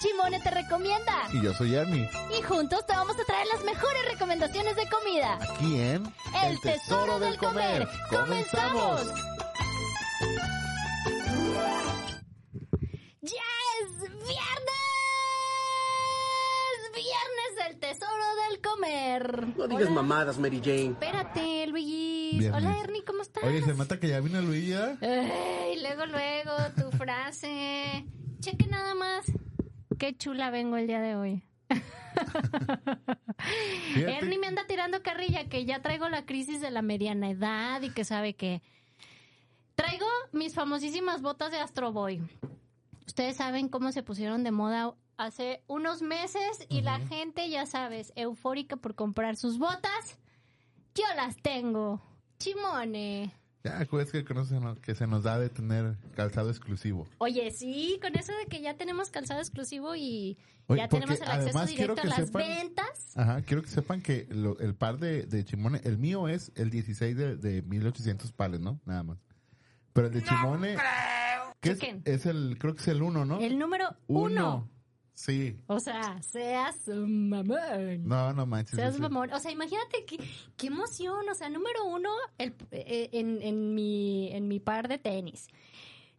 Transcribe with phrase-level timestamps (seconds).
[0.00, 1.28] Chimone Te Recomienda.
[1.32, 2.08] Y yo soy Ernie.
[2.38, 5.38] Y juntos te vamos a traer las mejores recomendaciones de comida.
[5.40, 6.12] Aquí en
[6.44, 7.88] El, Tesoro, del Comer.
[8.10, 9.02] ¡Comenzamos!
[13.22, 13.42] ¡Ya
[13.80, 14.36] es viernes!
[16.94, 19.46] ¡Viernes del Tesoro del Comer!
[19.56, 19.90] No digas Hola.
[19.90, 20.90] mamadas, Mary Jane.
[20.92, 22.38] Espérate, Luigi.
[22.38, 22.62] Viernes.
[22.62, 23.44] Hola, Ernie, ¿cómo estás?
[23.44, 24.96] Oye, se nota que ya vino Luigi, ¿ya?
[25.00, 28.04] Ay, luego, luego, tu frase.
[28.40, 29.26] Cheque nada más.
[29.98, 31.42] Qué chula vengo el día de hoy.
[33.96, 37.90] Ernie me anda tirando carrilla que ya traigo la crisis de la mediana edad y
[37.90, 38.62] que sabe que
[39.74, 42.22] traigo mis famosísimas botas de Astro Boy.
[43.06, 48.12] Ustedes saben cómo se pusieron de moda hace unos meses y la gente, ya sabes,
[48.16, 50.18] eufórica por comprar sus botas.
[50.94, 52.02] Yo las tengo.
[52.38, 53.32] Chimone.
[53.66, 54.80] Ya, pues que, conoce, ¿no?
[54.80, 57.06] que se nos da de tener calzado exclusivo.
[57.18, 61.28] Oye, sí, con eso de que ya tenemos calzado exclusivo y Oye, ya tenemos el
[61.28, 63.12] acceso directo a las sepan- ventas.
[63.16, 66.70] Ajá, quiero que sepan que lo- el par de, de Chimone, el mío es el
[66.70, 68.80] 16 de, de 1800 pales, ¿no?
[68.84, 69.18] Nada más.
[69.92, 70.76] Pero el de Chimone,
[71.60, 73.40] que es, es el, creo que es el 1, ¿no?
[73.40, 74.68] El número uno.
[75.16, 75.56] Sí.
[75.66, 78.06] O sea, seas un mamón.
[78.06, 78.76] No, no manches.
[78.76, 79.32] Seas ese- mamón.
[79.32, 80.18] O sea, imagínate qué,
[80.58, 81.26] qué emoción.
[81.30, 85.48] O sea, número uno el, eh, en, en, mi, en mi par de tenis.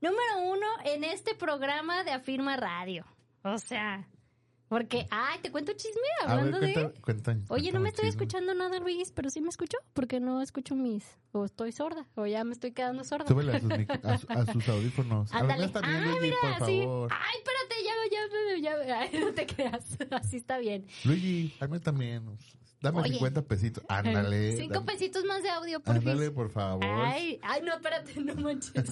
[0.01, 3.05] Número uno en este programa de Afirma Radio.
[3.43, 4.07] O sea,
[4.67, 6.73] porque, ay, te cuento chisme A ver, hablando de...
[6.73, 8.23] cuenta- cuenta- Oye, no me estoy chisme.
[8.23, 11.05] escuchando nada, Luis, pero sí me escucho, porque no escucho mis...
[11.31, 13.27] O estoy sorda, o ya me estoy quedando sorda.
[13.27, 15.31] Súbele a sus, a, audífonos.
[15.31, 15.71] Ándale.
[15.83, 16.81] Ay, Luigi, mira, por sí.
[16.81, 17.11] favor.
[17.13, 17.76] Ay, espérate,
[18.11, 19.97] ya, ya, ya, ay, no te creas.
[20.11, 20.85] Así está bien.
[21.03, 22.23] Luigi, hazme también.
[22.81, 23.13] Dame Oye.
[23.13, 23.83] 50 pesitos.
[23.87, 24.51] Ándale.
[24.57, 26.85] Cinco dame- pesitos más de audio, por Ándale, por favor.
[26.85, 28.91] Ay, ay, no, espérate, no manches.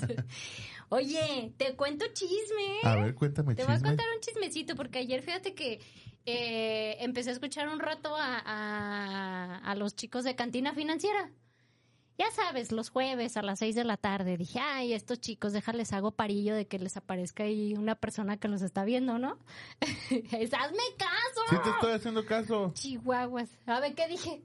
[0.90, 2.80] Oye, te cuento chisme.
[2.84, 3.90] A ver, cuéntame Te voy a chisme.
[3.90, 5.80] contar un chismecito porque ayer fíjate que
[6.26, 11.32] eh, empecé a escuchar un rato a, a, a los chicos de Cantina Financiera.
[12.18, 15.92] Ya sabes, los jueves a las seis de la tarde dije, ay, estos chicos, déjales
[15.92, 19.38] hago parillo de que les aparezca ahí una persona que los está viendo, ¿no?
[20.32, 21.42] Es, Hazme caso.
[21.50, 22.72] Sí te estoy haciendo caso.
[22.74, 23.50] Chihuahuas.
[23.66, 24.42] A ver, ¿qué dije?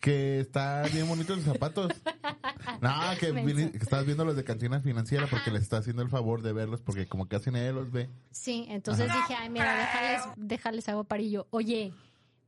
[0.00, 1.92] Que está bien bonito los zapatos.
[2.80, 3.28] No, que,
[3.80, 7.06] estás viendo los de cantina financiera porque le está haciendo el favor de verlos porque
[7.06, 8.10] como casi nadie los ve.
[8.30, 11.46] Sí, entonces dije, ay, mira, déjales, déjales hago parillo.
[11.50, 11.94] Oye,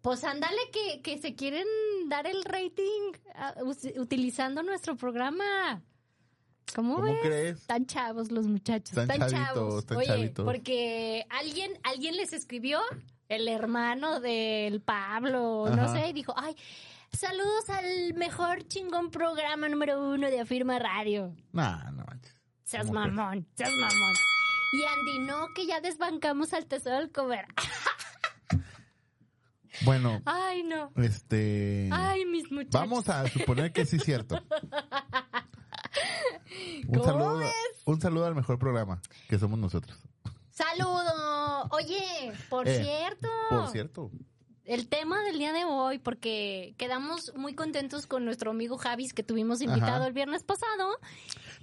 [0.02, 1.66] pues ándale que, que se quieren
[2.08, 3.54] dar el rating ah,
[3.96, 5.82] utilizando nuestro programa.
[6.74, 7.18] ¿Cómo, ¿Cómo ves?
[7.22, 7.66] crees?
[7.66, 9.86] Tan chavos los muchachos, Tan tan, chavitos, chavos.
[9.86, 10.44] tan Oye, chavitos.
[10.44, 12.80] porque alguien, alguien les escribió,
[13.28, 16.56] el hermano del Pablo, no sé, y dijo, ay,
[17.12, 21.34] saludos al mejor chingón programa número uno de Afirma Radio.
[21.52, 22.34] Nah, no manches.
[22.64, 24.14] Seas mamón, seas mamón.
[24.72, 27.46] Y Andy, no, que ya desbancamos al tesoro del comer.
[29.84, 30.90] Bueno, Ay, no.
[30.96, 31.88] este...
[31.92, 32.72] Ay, mis muchachos.
[32.72, 34.38] Vamos a suponer que sí es cierto.
[36.88, 37.52] Un ¿Cómo saludo, ves?
[37.84, 39.98] un saludo al mejor programa que somos nosotros.
[40.50, 41.68] Saludo.
[41.70, 43.28] Oye, por Eh, cierto.
[43.50, 44.10] Por cierto.
[44.64, 49.22] El tema del día de hoy, porque quedamos muy contentos con nuestro amigo Javis que
[49.22, 50.06] tuvimos invitado Ajá.
[50.06, 50.98] el viernes pasado.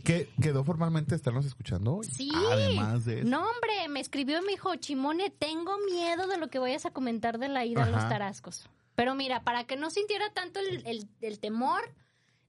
[0.03, 2.05] Que quedó formalmente estarnos escuchando hoy.
[2.07, 2.29] Sí.
[2.51, 3.27] Además de eso.
[3.29, 6.91] No, hombre, me escribió y me dijo, Chimone, tengo miedo de lo que vayas a
[6.91, 8.69] comentar de la ida a los tarascos.
[8.95, 11.81] Pero mira, para que no sintiera tanto el, el- el temor,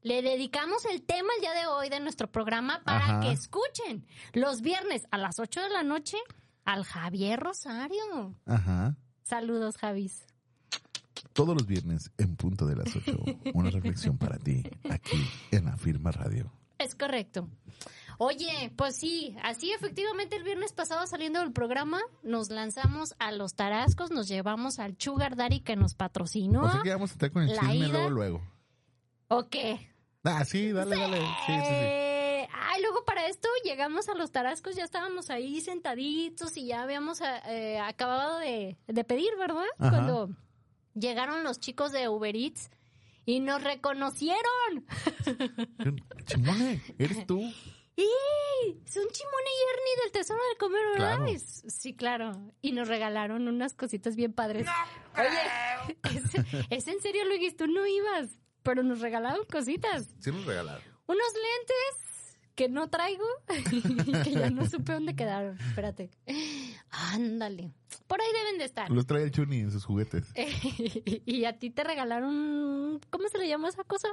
[0.02, 3.20] le dedicamos el tema el día de hoy de nuestro programa para Ajá.
[3.20, 6.16] que escuchen los viernes a las 8 de la noche
[6.64, 8.34] al Javier Rosario.
[8.44, 8.96] Ajá.
[9.22, 10.24] Saludos, Javis.
[11.32, 13.18] Todos los viernes en punto de las 8.
[13.54, 15.16] Una reflexión para ti aquí
[15.50, 16.52] en la firma radio.
[16.78, 17.48] Es correcto.
[18.18, 23.54] Oye, pues sí, así efectivamente el viernes pasado saliendo del programa nos lanzamos a los
[23.54, 26.62] tarascos, nos llevamos al Sugar Daddy que nos patrocinó.
[26.62, 27.88] O sea que vamos a estar con el chisme ida.
[27.88, 28.42] luego, luego.
[29.28, 29.90] ¿O qué?
[30.24, 31.18] Ah, sí, dale, dale.
[31.18, 31.74] Sí, sí, sí.
[31.74, 36.82] Eh, Ay, luego para esto llegamos a los tarascos, ya estábamos ahí sentaditos y ya
[36.82, 39.64] habíamos eh, acabado de, de pedir, ¿verdad?
[39.78, 39.90] Ajá.
[39.90, 40.30] Cuando
[40.94, 42.70] llegaron los chicos de Uber Eats
[43.26, 44.86] y nos reconocieron.
[46.24, 47.38] Chimone, ¿eres tú?
[47.98, 48.04] ¡Y!
[48.84, 51.16] Son Chimone y Ernie del Tesoro del Comer, ¿verdad?
[51.16, 51.26] Claro.
[51.32, 52.52] Es- sí, claro.
[52.60, 54.66] Y nos regalaron unas cositas bien padres.
[55.16, 58.28] Oye, ¿es, es en serio, Luis, tú no ibas,
[58.62, 60.08] pero nos regalaron cositas.
[60.20, 60.82] Sí nos regalaron.
[61.06, 63.24] Unos lentes que no traigo
[64.06, 65.58] y que ya no supe dónde quedaron.
[65.60, 66.10] Espérate.
[66.96, 67.72] Ándale.
[68.06, 68.90] Por ahí deben de estar.
[68.90, 70.32] Los trae el Chuni en sus juguetes.
[71.26, 74.08] y a ti te regalaron, ¿cómo se le llama esa cosa?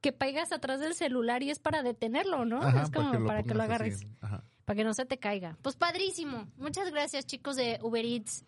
[0.00, 2.62] Que pegas atrás del celular y es para detenerlo, ¿no?
[2.62, 4.06] Ajá, es como para que lo, agarres.
[4.20, 4.44] Ajá.
[4.64, 5.56] para que no se te caiga.
[5.62, 6.46] Pues padrísimo.
[6.56, 8.44] Muchas gracias, chicos de Uber Eats.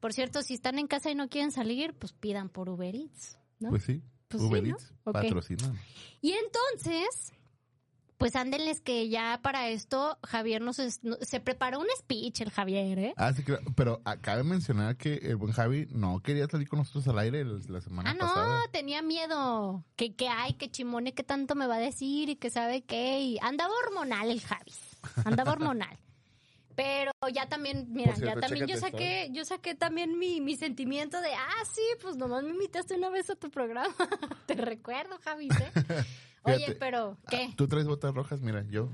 [0.00, 3.38] Por cierto, si están en casa y no quieren salir, pues pidan por Uber Eats,
[3.60, 3.70] ¿no?
[3.70, 4.76] Pues sí, Pues Uber sí, ¿no?
[4.76, 5.74] Eats patrocina.
[6.20, 7.32] Y entonces,
[8.22, 12.50] pues ándenles que ya para esto Javier nos es- no- se preparó un speech, el
[12.50, 13.14] Javier, ¿eh?
[13.16, 13.62] Ah, sí, claro.
[13.74, 17.80] Pero cabe mencionar que el buen Javi no quería salir con nosotros al aire la
[17.80, 18.60] semana Ah, no, pasada.
[18.72, 19.84] tenía miedo.
[19.96, 23.20] Que, que ay, que chimone, que tanto me va a decir y que sabe qué.
[23.20, 24.72] Y andaba hormonal el Javi.
[25.24, 25.98] Andaba hormonal.
[26.74, 31.20] Pero ya también, mira, cierto, ya también yo saqué, yo saqué también mi, mi sentimiento
[31.20, 33.94] de, ah, sí, pues nomás me invitaste una vez a tu programa.
[34.46, 35.48] Te recuerdo, Javi.
[35.48, 36.04] ¿eh?
[36.44, 37.48] Oye, pero, ¿qué?
[37.50, 38.88] Ah, Tú traes botas rojas, mira, yo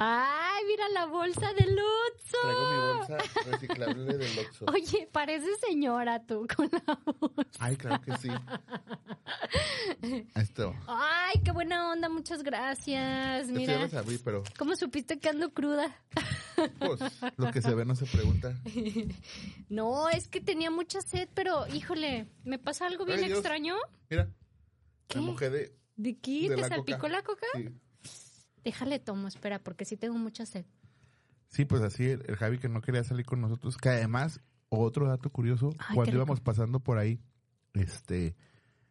[0.00, 2.36] Ay, mira la bolsa de Lutzo.
[2.42, 4.66] traigo mi bolsa reciclable del Oxxo.
[4.72, 7.50] Oye, pareces señora tú con la bolsa.
[7.58, 8.28] Ay, claro que sí.
[10.36, 10.74] Esto.
[10.86, 13.48] Ay, qué buena onda, muchas gracias.
[13.48, 15.92] Esto ya Mira, lo sabí, pero ¿cómo supiste que ando cruda?
[16.78, 17.00] pues
[17.36, 18.54] lo que se ve no se pregunta.
[19.68, 23.76] No, es que tenía mucha sed, pero híjole, ¿me pasa algo bien Ay, extraño?
[24.08, 24.28] Mira,
[25.08, 25.18] ¿Qué?
[25.18, 26.48] me mojé de, ¿De qué?
[26.48, 27.12] de ¿Te la salpicó coca.
[27.12, 27.46] la coca?
[27.54, 27.68] Sí.
[28.64, 30.64] Déjale tomo, espera, porque sí tengo mucha sed.
[31.48, 35.06] Sí, pues así el, el Javi que no quería salir con nosotros, que además, otro
[35.08, 37.20] dato curioso, Ay, cuando íbamos pasando por ahí,
[37.74, 38.36] este,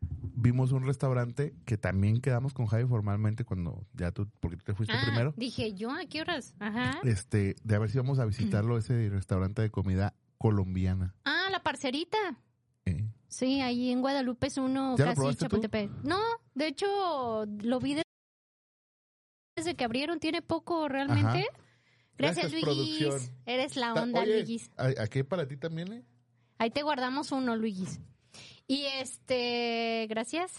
[0.01, 4.74] vimos un restaurante que también quedamos con Javi formalmente cuando ya tú, porque tú te
[4.74, 6.56] fuiste Ah, primero, dije, ¿yo a qué horas?
[6.60, 7.00] Ajá.
[7.03, 11.15] este, de a ver si vamos a visitarlo, ese restaurante de comida colombiana.
[11.25, 12.18] Ah, la parcerita.
[13.27, 15.45] Sí, ahí en Guadalupe es uno ¿Ya lo casi tú?
[15.45, 15.89] Chapultepec.
[16.03, 16.19] No,
[16.56, 18.03] de hecho, lo vi de-
[19.56, 21.47] desde que abrieron, tiene poco realmente.
[21.50, 21.63] Ajá.
[22.18, 23.31] Gracias, Gracias, Luis.
[23.45, 24.71] Eres la onda, Oye, Luis.
[24.77, 26.03] ¿a- ¿Aquí para ti también, eh?
[26.57, 28.00] Ahí te guardamos uno, Luis.
[28.68, 30.51] Y este, gracias.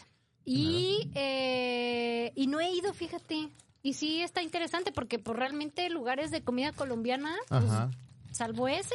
[0.45, 3.49] Y, eh, y no he ido, fíjate.
[3.83, 7.65] Y sí está interesante porque pues realmente lugares de comida colombiana, pues,
[8.33, 8.95] salvo ese,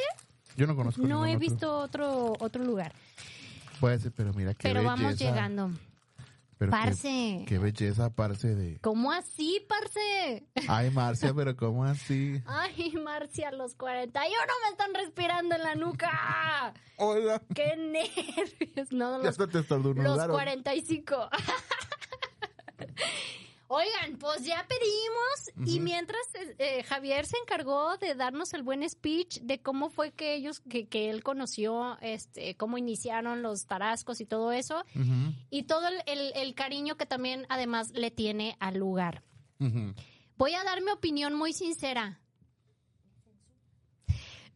[0.58, 1.40] Yo no conozco no ningún he otro.
[1.40, 2.94] visto otro otro lugar.
[3.84, 5.26] Puede ser, pero mira qué Pero vamos belleza.
[5.26, 5.70] llegando.
[6.58, 7.44] Pero qué- Parce.
[7.46, 8.80] Qué, belleza, parce de...
[8.80, 10.48] ¿Cómo así, parce?
[10.70, 12.42] Ay, Marcia, pero ¿cómo así?
[12.46, 16.74] Ay, Marcia, los 41 me están respirando en la nuca.
[16.96, 17.42] Hola.
[17.54, 18.90] ¡Qué nervios!
[18.94, 20.32] No, Ya los hasta te Los estornudaron.
[20.34, 21.30] 45.
[23.68, 26.21] Oigan, pues ya pedimos y mientras
[26.60, 30.88] eh, Javier se encargó de darnos el buen speech de cómo fue que ellos, que,
[30.88, 34.83] que él conoció, este, cómo iniciaron los tarascos y todo eso
[35.50, 39.24] y todo el, el- el cariño que también además le tiene al lugar.
[40.36, 42.19] Voy a dar mi opinión muy sincera.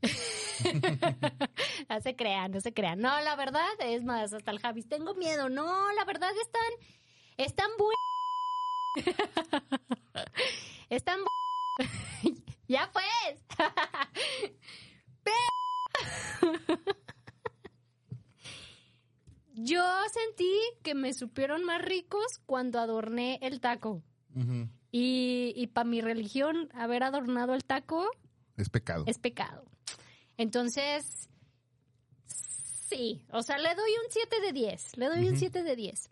[1.90, 3.00] no se crean, no se crean.
[3.00, 5.50] No, la verdad, es más, hasta el Javis, tengo miedo.
[5.50, 6.72] No, la verdad están,
[7.38, 7.96] están buenos.
[10.90, 11.20] están
[12.68, 13.44] Ya pues.
[19.54, 19.84] Yo
[20.14, 20.52] sentí
[20.84, 24.04] que me supieron más ricos cuando adorné el taco.
[24.36, 24.70] Ujú.
[24.92, 28.08] Y, y para mi religión, haber adornado el taco
[28.56, 29.04] Es pecado.
[29.08, 29.66] es pecado.
[30.38, 31.30] Entonces,
[32.28, 34.98] sí, o sea, le doy un 7 de 10.
[34.98, 35.38] Le doy un Ujú.
[35.40, 36.12] 7 de 10.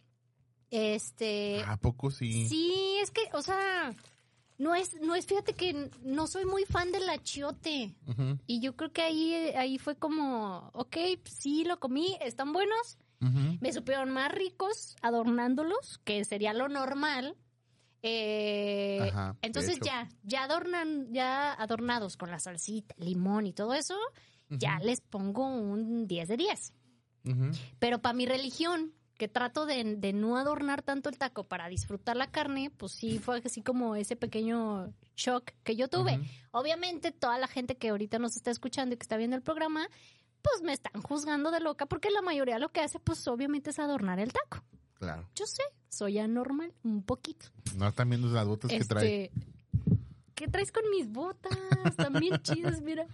[0.71, 2.47] Este, ¿A poco sí?
[2.47, 3.93] sí, es que, o sea,
[4.57, 7.95] no es, no es, fíjate que no soy muy fan del achiote.
[8.07, 12.97] Ujú, Y yo creo que ahí, ahí fue como, ok, sí, lo comí, están buenos.
[13.59, 17.35] Me supieron más ricos adornándolos, que sería lo normal.
[18.03, 23.95] Eh, Ajá, entonces ya, ya adornan, ya adornados con la salsita, limón y todo eso,
[24.49, 26.73] ya les pongo un 10 de 10.
[27.23, 27.51] Ujú.
[27.79, 32.15] Pero para mi religión, que trato de, de no adornar tanto el taco para disfrutar
[32.15, 36.19] la carne, pues sí fue así como ese pequeño shock que yo tuve.
[36.51, 39.87] Obviamente toda la gente que ahorita nos está escuchando y que está viendo el programa,
[40.41, 43.79] pues me están juzgando de loca porque la mayoría lo que hace pues obviamente es
[43.79, 44.63] adornar el taco.
[44.95, 45.27] Claro.
[45.35, 47.47] Yo sé, soy anormal, un poquito.
[47.75, 49.25] No están viendo las botas que trae.
[49.25, 49.45] Este,
[50.35, 51.57] ¿Qué traes con mis botas?
[52.19, 53.07] Bien chidas, mira.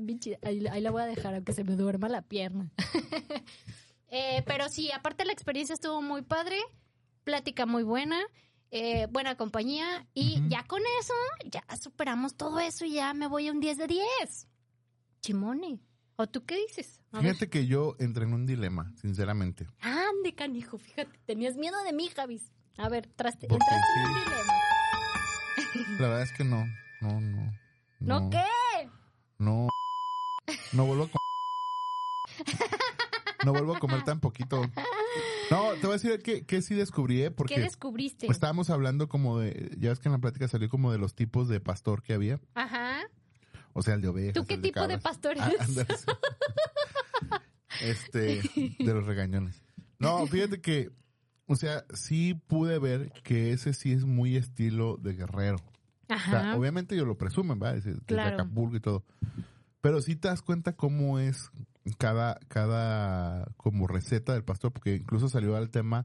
[0.00, 0.40] Bien chidas.
[0.42, 2.72] Ahí, ahí la voy a dejar, aunque se me duerma la pierna.
[4.16, 6.56] Eh, pero sí, aparte la experiencia estuvo muy padre,
[7.24, 8.20] plática muy buena,
[8.70, 11.14] eh, buena compañía y ya con eso,
[11.46, 14.48] ya superamos todo eso y ya me voy a un 10 de 10.
[15.20, 15.80] Chimone.
[16.14, 17.00] ¿O tú qué dices?
[17.10, 17.32] A ver.
[17.32, 19.66] Fíjate que yo entré en un dilema, sinceramente.
[19.80, 22.52] Ande, canijo, fíjate, tenías miedo de mí, Javis.
[22.76, 24.20] A ver, traste, entraste en un sí.
[24.30, 25.98] dilema.
[25.98, 26.64] La verdad es que no.
[27.00, 27.52] No, no.
[27.98, 28.46] ¿No qué?
[29.38, 29.66] No.
[30.72, 31.08] No vuelvo a.
[33.44, 34.60] No vuelvo a comer tan poquito.
[35.50, 37.24] No, te voy a decir que, que sí descubrí, ¿eh?
[37.26, 38.26] ¿Qué Porque descubriste?
[38.28, 39.70] estábamos hablando como de.
[39.78, 42.40] Ya ves que en la plática salió como de los tipos de pastor que había.
[42.54, 43.00] Ajá.
[43.72, 44.34] O sea, el de ovejas.
[44.34, 45.02] ¿Tú qué el tipo de cabras.
[45.02, 46.06] pastor Ah, eres?
[47.80, 48.40] este,
[48.78, 49.62] de los regañones.
[49.98, 50.90] No, fíjate que,
[51.46, 55.56] o sea, sí pude ver que ese sí es muy estilo de guerrero.
[56.04, 56.56] O sea, Ajá.
[56.56, 57.72] obviamente ellos lo presumen, ¿va?
[57.74, 58.34] Es, es de Claro.
[58.34, 59.04] Acapulco y todo.
[59.80, 61.50] Pero sí te das cuenta cómo es
[61.98, 66.04] cada, cada como receta del pastor, porque incluso salió al tema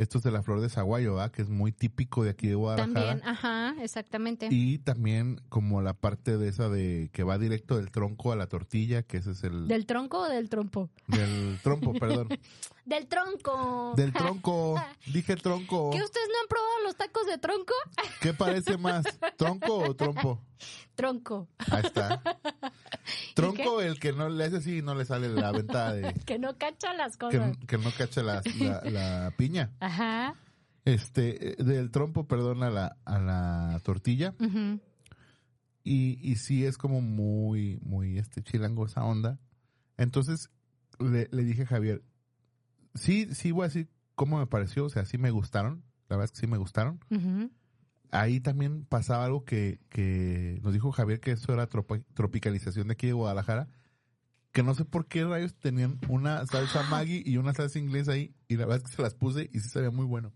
[0.00, 1.30] estos de la flor de zaguayo, ¿va?
[1.30, 3.06] Que es muy típico de aquí de Guadalajara.
[3.06, 4.48] También, ajá, exactamente.
[4.50, 8.46] Y también como la parte de esa de que va directo del tronco a la
[8.46, 9.68] tortilla, que ese es el...
[9.68, 10.88] ¿Del tronco o del trompo?
[11.06, 12.28] del trompo, perdón.
[12.90, 13.94] ¡Del tronco!
[13.96, 14.74] Del tronco.
[15.12, 15.90] Dije tronco.
[15.92, 17.72] ¿Que ustedes no han probado los tacos de tronco?
[18.20, 19.04] ¿Qué parece más?
[19.36, 20.42] ¿Tronco o trompo?
[20.96, 21.48] Tronco.
[21.70, 22.20] Ahí está.
[23.34, 26.12] Tronco, el que no le hace así y no le sale la venta de...
[26.26, 27.56] Que no cacha las cosas.
[27.68, 29.70] que no cacha la, la- la piña.
[29.78, 30.34] Ajá.
[30.84, 34.34] Este, eh, del trompo, perdón, a la, a la tortilla.
[35.84, 39.38] Y, y sí es como muy, muy este chilango esa onda.
[39.96, 40.50] Entonces
[40.98, 42.02] le, le dije a Javier,
[42.94, 46.24] sí, sí voy a decir cómo me pareció, o sea, sí me gustaron, la verdad
[46.26, 47.00] es que sí me gustaron.
[48.12, 53.06] Ahí también pasaba algo que, que nos dijo Javier que eso era tropicalización de aquí
[53.06, 53.68] de Guadalajara,
[54.52, 58.34] que no sé por qué rayos tenían una salsa Maggi y una salsa inglesa ahí,
[58.48, 60.32] y la verdad es que se las puse y sí sabía muy bueno.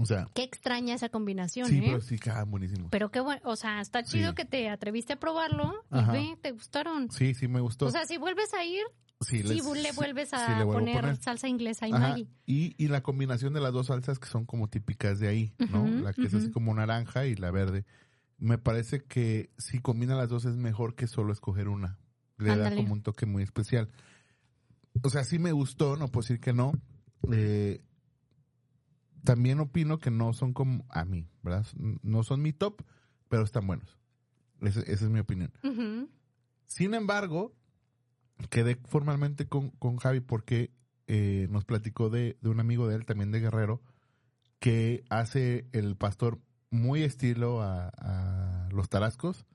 [0.00, 1.82] O sea, Qué extraña esa combinación, sí, ¿eh?
[1.86, 2.88] pero sí quedaban buenísimos.
[2.90, 4.34] Pero qué bueno, o sea, está chido Sí.
[4.36, 7.10] que te atreviste a probarlo y ve, te gustaron.
[7.10, 7.86] Sí, sí me gustó.
[7.86, 8.84] O sea, si vuelves a ir,
[9.20, 12.08] sí, sí les- le vuelves sí a le vuelvo a poner, salsa inglesa y Ajá,
[12.10, 12.28] Maggi.
[12.46, 15.88] Y, y la combinación de las dos salsas que son como típicas de ahí, ¿no?
[15.88, 17.84] La que es así como naranja y la verde.
[18.38, 21.98] Me parece que si combina las dos es mejor que solo escoger una.
[22.36, 23.90] Le da como un toque muy especial.
[25.02, 26.72] O sea, sí me gustó, no puedo decir que no.
[27.32, 27.82] Eh,
[29.24, 31.66] también opino que no son como a mí, ¿verdad?
[32.02, 32.82] No son mi top,
[33.28, 33.98] pero están buenos.
[34.60, 35.52] Esa es mi opinión.
[36.66, 37.52] Sin embargo,
[38.50, 40.70] quedé formalmente con, con Javi porque
[41.06, 43.82] eh, nos platicó de, de un amigo de él, también de Guerrero,
[44.58, 46.40] que hace el pastor
[46.70, 49.46] muy estilo a, a los tarascos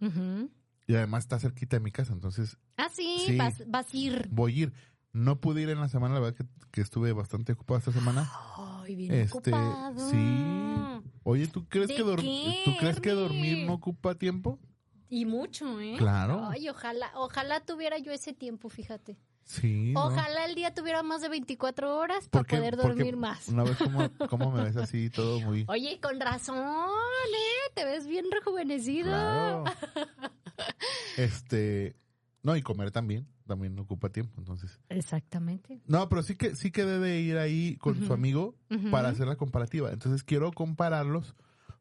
[0.87, 3.37] y además está cerquita de mi casa, entonces Ah, sí, Sí.
[3.37, 4.27] Vas, vas a ir.
[4.31, 4.73] voy a ir.
[5.11, 8.27] No pude ir en la semana, la verdad que, que estuve bastante ocupado esta semana.
[8.57, 10.09] Ay, bien Este, ocupado.
[10.09, 10.75] sí.
[11.21, 14.57] Oye, ¿tú crees ¿De que dor- qué, ¿tú crees que dormir no ocupa tiempo?
[15.13, 15.93] Y mucho, ¿eh?
[15.95, 16.47] Claro.
[16.49, 19.15] Ay, ojalá, ojalá tuviera yo ese tiempo, fíjate.
[19.43, 19.91] Sí.
[19.93, 20.07] ¿no?
[20.07, 23.47] Ojalá el día tuviera más de 24 horas para Porque- poder porque dormir más.
[23.47, 25.65] Una vez como, como me ves así todo muy...
[25.67, 27.71] Oye, con razón, ¿eh?
[27.75, 29.09] Te ves bien rejuvenecido.
[29.09, 29.63] Claro.
[31.17, 31.95] Este,
[32.41, 34.79] no, y comer también, también ocupa tiempo, entonces.
[34.89, 35.79] Exactamente.
[35.85, 38.55] No, pero sí que sí quedé de ir ahí con su amigo
[38.89, 39.91] para hacer la comparativa.
[39.91, 41.35] Entonces quiero compararlos.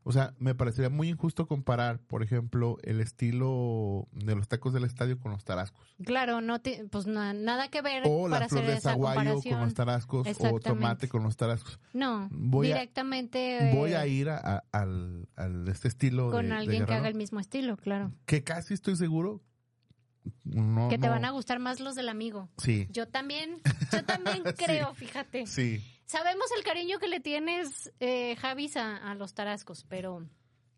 [0.05, 4.83] O sea, me parecería muy injusto comparar, por ejemplo, el estilo de los tacos del
[4.85, 5.95] estadio con los tarascos.
[6.05, 9.41] Claro, no te, pues na- nada que ver O para la flor hacer de zaguayo
[9.41, 11.79] con los tarascos o tomate con los tarascos.
[11.93, 16.33] No, Voy a- directamente eh, Voy a ir a, a- al, al este estilo de-
[16.33, 18.13] con de alguien que Guerrero, haga el mismo estilo, claro.
[18.27, 19.41] que casi estoy seguro.
[20.45, 22.49] No, que te no- van a gustar más los del amigo.
[22.59, 23.61] Sí, Yo también,
[23.93, 24.65] yo también Sí.
[24.65, 25.47] creo, fíjate.
[25.47, 25.83] sí.
[26.13, 30.27] Sabemos el cariño que le tienes, eh, Javis, a, a los tarascos, pero,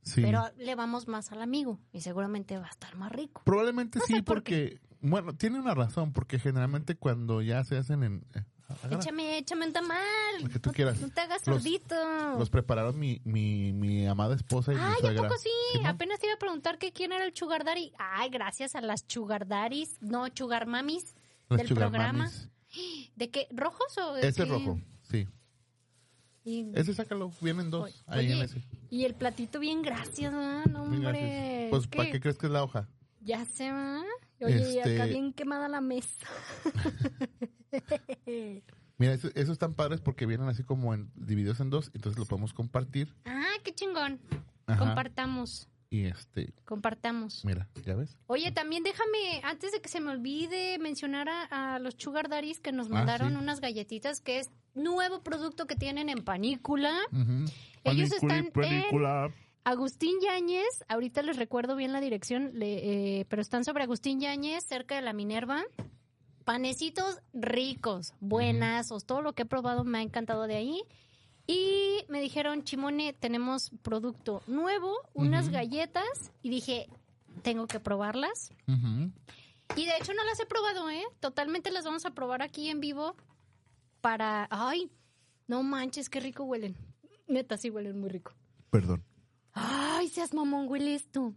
[0.03, 0.23] Sí.
[0.23, 3.43] pero le vamos más al amigo y seguramente va a estar más rico.
[3.45, 8.25] Probablemente No sí, porque, bueno, tiene una razón, porque generalmente cuando ya se hacen en...
[8.35, 8.45] eh.
[8.91, 9.99] Échame, échame un tamal.
[10.43, 10.99] Lo que tú No- quieras.
[11.01, 11.95] No, te hagas Los- sordito.
[12.39, 15.23] Los prepararon mi, mi, mi amada esposa y mi Ay, ¿a suegra.
[15.29, 15.51] poco sí?
[15.73, 15.87] Simón.
[15.87, 17.93] Apenas te iba a preguntar que quién era el sugar daddy.
[17.99, 21.15] Ay, gracias a las sugar daddies, no sugar mamis
[21.51, 22.13] Los del programa.
[22.13, 22.49] mamis.
[23.17, 23.47] ¿De qué?
[23.53, 24.81] ¿Rojos o Ese rojo,
[25.19, 25.29] sí.
[26.47, 28.63] Y, Ese sácalo, vienen dos ahí en ese.
[28.91, 31.01] y el platito bien gracias, hombre.
[31.01, 31.71] gracias.
[31.71, 32.87] Pues, es ¿para qué crees que es la hoja?
[33.23, 34.03] Ya se va.
[34.41, 36.27] Oye, y Este- acá bien quemada la mesa.
[38.99, 42.27] Mira, eso- esos están padres porque vienen así como en, divididos en dos, entonces lo
[42.27, 43.13] podemos compartir.
[43.25, 44.21] ah, qué chingón.
[44.67, 44.79] Ajá.
[44.79, 47.45] Compartamos, Y este, compartamos.
[47.45, 48.17] mira, ¿ya ves?
[48.27, 52.59] Oye, también déjame, antes de que se me olvide, mencionar a, a los Sugar Daddies
[52.59, 53.37] que nos Ah, mandaron sí.
[53.39, 56.99] unas galletitas que es nuevo producto que tienen en Panícula.
[57.85, 59.33] Ellos están en- película.
[59.63, 64.65] Agustín Yáñez, ahorita les recuerdo bien la dirección, le- eh, pero están sobre Agustín Yáñez,
[64.67, 65.63] cerca de la Minerva.
[66.45, 70.83] Panecitos ricos, buenazos, todo lo que he probado me ha encantado de ahí.
[71.47, 76.89] Y me dijeron, Chimone, tenemos producto nuevo, unas galletas, y dije,
[77.43, 78.53] tengo que probarlas.
[79.77, 81.05] Y de hecho no las he probado, ¿eh?
[81.21, 83.17] Totalmente las vamos a probar aquí en vivo
[84.01, 84.47] para...
[84.51, 84.91] Ay,
[85.47, 86.77] no manches, qué rico huelen.
[87.27, 88.33] Neta, sí huelen muy rico.
[88.71, 89.05] Perdón.
[89.53, 91.35] Ay, seas mamón, huele esto.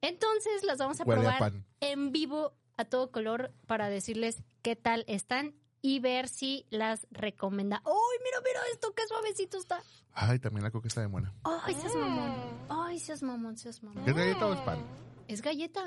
[0.00, 5.04] Entonces las vamos a Huele probar en vivo a todo color para decirles qué tal
[5.06, 7.82] están y ver si las recomienda.
[7.84, 8.94] ¡Ay, mira, mira esto!
[8.94, 9.82] ¡Qué suavecito está!
[10.12, 11.34] Ay, también la coca está de buena.
[11.42, 12.32] ¡Ay, seas mamón!
[12.68, 14.08] ¡Ay, seas mamón, seas mamón!
[14.08, 14.78] ¿Es galleta o es pan?
[15.26, 15.84] Es galleta.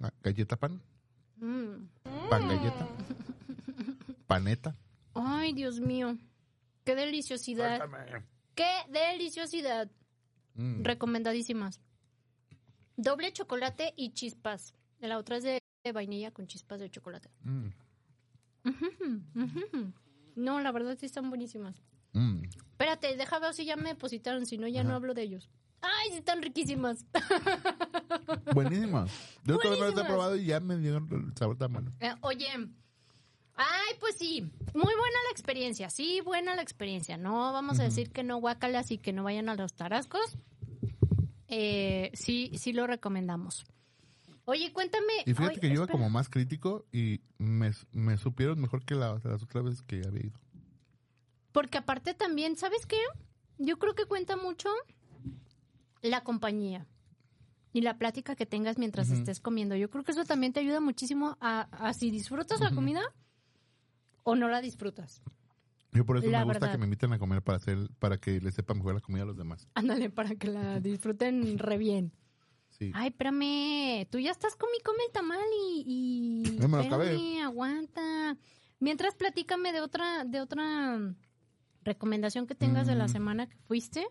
[0.00, 0.80] Ah, ¿Galleta pan?
[1.36, 1.88] Mm.
[2.30, 2.88] ¿Pan galleta?
[4.28, 4.76] ¿Paneta?
[5.14, 6.16] ¡Ay, Dios mío!
[6.84, 7.80] ¡Qué deliciosidad!
[8.54, 9.90] ¡Qué deliciosidad!
[10.54, 10.84] Mm.
[10.84, 11.80] Recomendadísimas.
[12.96, 14.74] Doble chocolate y chispas.
[15.00, 17.28] La otra es de de vainilla con chispas de chocolate.
[17.42, 17.68] Mm.
[20.34, 21.82] No, la verdad sí están buenísimas.
[22.12, 22.44] Mm.
[22.44, 25.50] Espérate, deja ver si ya me depositaron, si no ya no hablo de ellos.
[25.80, 27.04] ¡Ay, sí están riquísimas!
[28.54, 29.06] Buenísima.
[29.44, 30.06] Yo todavía no las he Buenísimas.
[30.06, 31.90] probado y ya me dio el sabor tan bueno.
[32.00, 32.46] Eh, oye,
[33.56, 34.42] ay, pues sí,
[34.74, 37.16] muy buena la experiencia, sí, buena la experiencia.
[37.16, 40.36] No vamos a decir que no guacalas y que no vayan a los tarascos.
[41.48, 43.64] Eh, sí, sí lo recomendamos.
[44.44, 45.12] Oye, cuéntame.
[45.24, 49.20] Y fíjate que yo iba como más crítico y me, me supieron mejor que la-
[49.24, 50.40] las otras veces que había ido.
[51.52, 52.98] Porque aparte también, ¿sabes qué?
[53.58, 54.68] Yo creo que cuenta mucho
[56.02, 56.86] la compañía
[57.72, 59.76] y la plática que tengas mientras estés comiendo.
[59.76, 63.02] Yo creo que eso también te ayuda muchísimo a, a si disfrutas la comida
[64.24, 65.22] o no la disfrutas.
[65.92, 66.72] Yo por eso La me gusta verdad.
[66.72, 69.26] que me inviten a comer para hacer, para que les sepa mejor la comida a
[69.26, 69.68] los demás.
[69.74, 72.12] Ándale, para que la disfruten re bien.
[72.72, 72.90] Sí.
[72.94, 75.38] Ay, espérame, tú ya estás con mi come el tamal
[75.74, 75.84] y...
[75.86, 77.12] y Ya me lo acabé.
[77.14, 78.36] espérame, aguanta.
[78.80, 81.14] Mientras platícame de otra, de otra
[81.84, 83.08] recomendación que tengas de la Mm.
[83.08, 84.06] semana que fuiste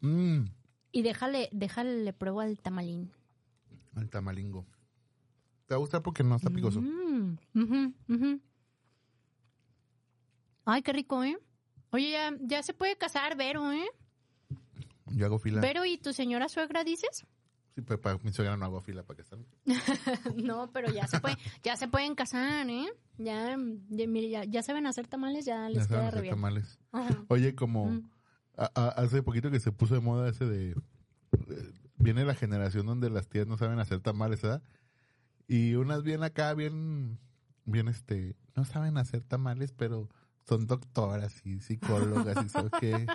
[0.00, 0.44] Mm,
[0.92, 3.10] y déjale, déjale le pruebo al tamalín.
[3.96, 4.66] el tamalingo.
[5.66, 6.82] Te va a gustar porque no está picoso.
[6.82, 8.40] Mm, ujú.
[10.66, 11.38] Ay, qué rico, ¿eh?
[11.90, 13.86] Oye, ya, ya se puede casar Vero, ¿eh?
[15.06, 15.60] Yo hago fila.
[15.60, 17.24] Vero y tu señora suegra, dices?
[17.74, 19.44] Sí, pero para mi suegra no hago fila para que estén.
[20.36, 22.86] no, pero ya se puede, ya se pueden casar, ¿eh?
[23.18, 26.34] Ya, ya, mire, ya, ya saben hacer tamales, ya les Ya queda hacer re bien.
[26.34, 26.78] tamales.
[26.92, 27.24] Ajá.
[27.28, 28.10] Oye, como Mm.
[28.56, 30.70] a- a- hace poquito que se puso de moda ese de...
[30.70, 34.62] eh, viene la generación donde las tías no saben hacer tamales, ¿verdad?
[35.48, 37.18] Y unas bien acá, bien...
[37.64, 38.36] Bien, este...
[38.54, 40.08] No saben hacer tamales, pero
[40.46, 43.06] son doctoras y psicólogas y sabes qué.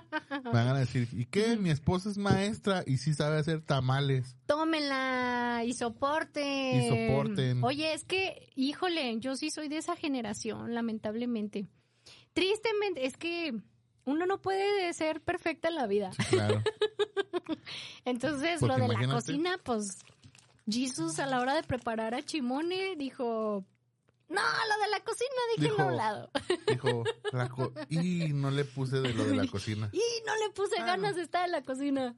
[0.46, 1.58] Me van a decir, ¿y qué?
[1.58, 4.36] Mi esposa es maestra y sí sabe hacer tamales.
[4.48, 6.82] Tómenla y soporten.
[6.82, 7.64] Y soporten.
[7.64, 11.68] Oye, es que, híjole, yo sí soy de esa generación, lamentablemente.
[12.34, 13.54] Tristemente, es que
[14.06, 16.10] uno no puede ser perfecta en la vida.
[16.30, 16.64] Claro.
[18.06, 20.00] Entonces, Porque lo de la cocina, pues,
[20.68, 23.66] Jesus a la hora de preparar a Chimone dijo,
[24.30, 26.32] no, lo de la cocina déjenlo a un lado.
[26.68, 29.90] Dijo, la co- y no le puse de lo de la cocina.
[29.94, 30.86] Y no le puse Ah.
[30.86, 32.16] ganas de estar en la cocina.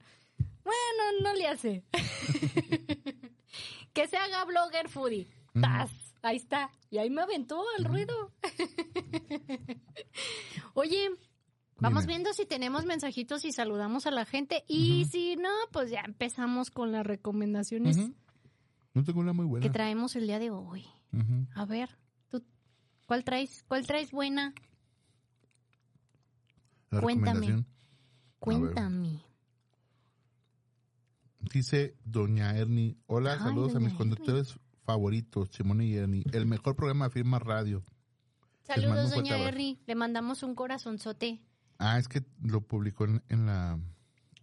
[0.63, 1.83] Bueno, no le hace.
[3.93, 5.27] que se haga blogger foodie.
[5.59, 5.89] ¡Tas!
[6.21, 6.69] Ahí está.
[6.91, 7.93] Y ahí me aventó al Ujú.
[7.93, 8.31] ruido.
[10.73, 11.09] Oye,
[11.79, 12.13] vamos Dime.
[12.13, 14.63] viendo si tenemos mensajitos y saludamos a la gente.
[14.67, 17.97] Y si no, pues ya empezamos con las recomendaciones.
[18.93, 19.63] No tengo una muy buena.
[19.65, 20.85] que traemos el día de hoy.
[21.55, 21.95] A ver, ¿tú
[23.11, 23.65] cuál traes?
[23.67, 24.53] ¿Cuál traes buena?
[26.91, 27.65] La Cuéntame.
[28.39, 29.21] Cuéntame.
[31.41, 36.23] Dice Doña Ernie, hola, Ay, saludos a mis conductores favoritos, Simone y Ernie.
[36.31, 37.83] El mejor programa de Firma Radio.
[38.63, 39.39] Saludos, doña.
[39.39, 39.77] Erri.
[39.87, 41.41] Le mandamos un corazonzote.
[41.79, 43.77] Ah, es que lo publicó en, en la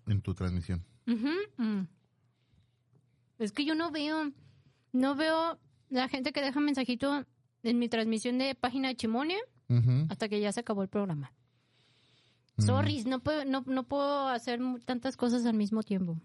[0.09, 0.85] en tu transmisión.
[1.07, 1.85] Mm.
[3.39, 4.31] Es que yo no veo,
[4.93, 7.25] no veo la gente que deja mensajito
[7.69, 9.37] en mi transmisión de página de Chimone
[9.69, 10.07] Ujú.
[10.09, 11.33] hasta que ya se acabó el programa.
[12.57, 12.63] Mm.
[12.63, 16.21] Sorry, no puedo, no, no puedo hacer tantas cosas al mismo tiempo.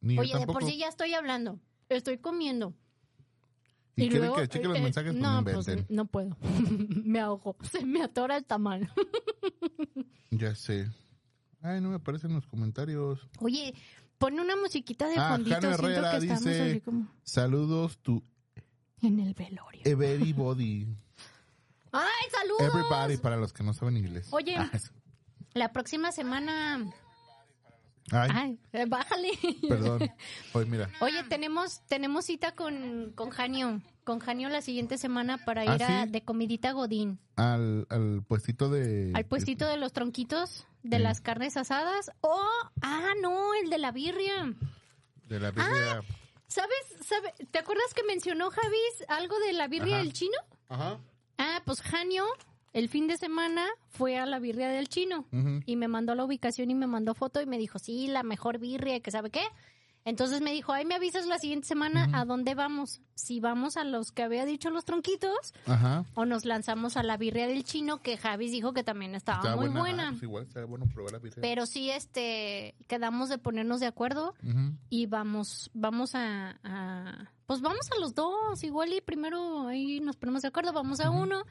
[0.00, 2.74] Ni Oye, de por sí ya estoy hablando, estoy comiendo.
[3.94, 5.12] ¿Y, quieren luego, que cheque los eh, mensajes?
[5.12, 5.86] Pues no, pues inventen.
[5.94, 6.36] no puedo.
[7.04, 7.56] me ahogo.
[7.70, 8.90] Se me atora el tamal.
[10.34, 10.90] Ya sé.
[11.60, 13.20] Ay, no me aparecen los comentarios.
[13.40, 13.74] Oye,
[14.16, 15.60] pon una musiquita de Ah, fondito.
[15.60, 18.22] Siento que estamos dice- así como Saludos to
[19.02, 19.82] en el velorio.
[19.84, 20.86] everybody.
[21.92, 22.62] ¡Ay, saludos!
[22.74, 24.28] Everybody, para los que no saben inglés.
[24.30, 24.56] Oye.
[24.56, 24.70] Ah,
[25.54, 26.90] La próxima semana.
[28.10, 29.30] Ay, Ay, eh, bájale.
[29.68, 30.10] perdón.
[30.54, 30.90] Oye, mira.
[31.00, 33.80] Oye, tenemos, tenemos cita con, con Janio.
[34.04, 36.10] Con Janio la siguiente semana para ¿Ah, ir a, sí?
[36.10, 37.20] de comidita Godín.
[37.36, 39.12] Al, al puestito de...
[39.14, 41.02] Al puestito de los tronquitos de Sí.
[41.02, 42.10] las carnes asadas.
[42.22, 42.48] ¡Oh!
[42.80, 43.54] ¡Ah, no!
[43.62, 44.52] El de la birria.
[45.28, 46.02] De la birria.
[46.52, 47.06] ¿Sabes?
[47.06, 47.32] ¿Sabe?
[47.50, 50.04] ¿Te acuerdas que mencionó Javis algo de la birria Ajá.
[50.04, 50.36] del chino?
[50.68, 51.00] Ajá.
[51.38, 52.26] Ah, pues Janio,
[52.74, 55.24] el fin de semana, fue a la birria del chino.
[55.64, 58.58] Y me mandó la ubicación y me mandó foto y me dijo, sí, la mejor
[58.58, 59.44] birria, que sabe qué.
[60.04, 63.00] Entonces me dijo, ay, me avisas la siguiente semana a dónde vamos.
[63.14, 66.04] Si vamos a los que había dicho los tronquitos Ajá.
[66.14, 69.54] o nos lanzamos a la birria del chino, que Javis dijo que también estaba Está
[69.56, 70.08] muy buena.
[70.08, 71.40] Ah, pues igual está bueno probar la birria.
[71.40, 74.34] Pero sí, este, quedamos de ponernos de acuerdo
[74.90, 80.16] y vamos, vamos a, a- pues vamos a los dos, igual y primero ahí nos
[80.16, 81.42] ponemos de acuerdo, vamos a uno,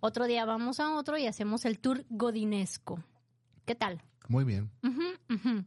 [0.00, 3.04] otro día vamos a otro y hacemos el tour godinesco.
[3.66, 4.00] ¿Qué tal?
[4.28, 4.70] Muy bien.
[4.82, 5.64] Ujú.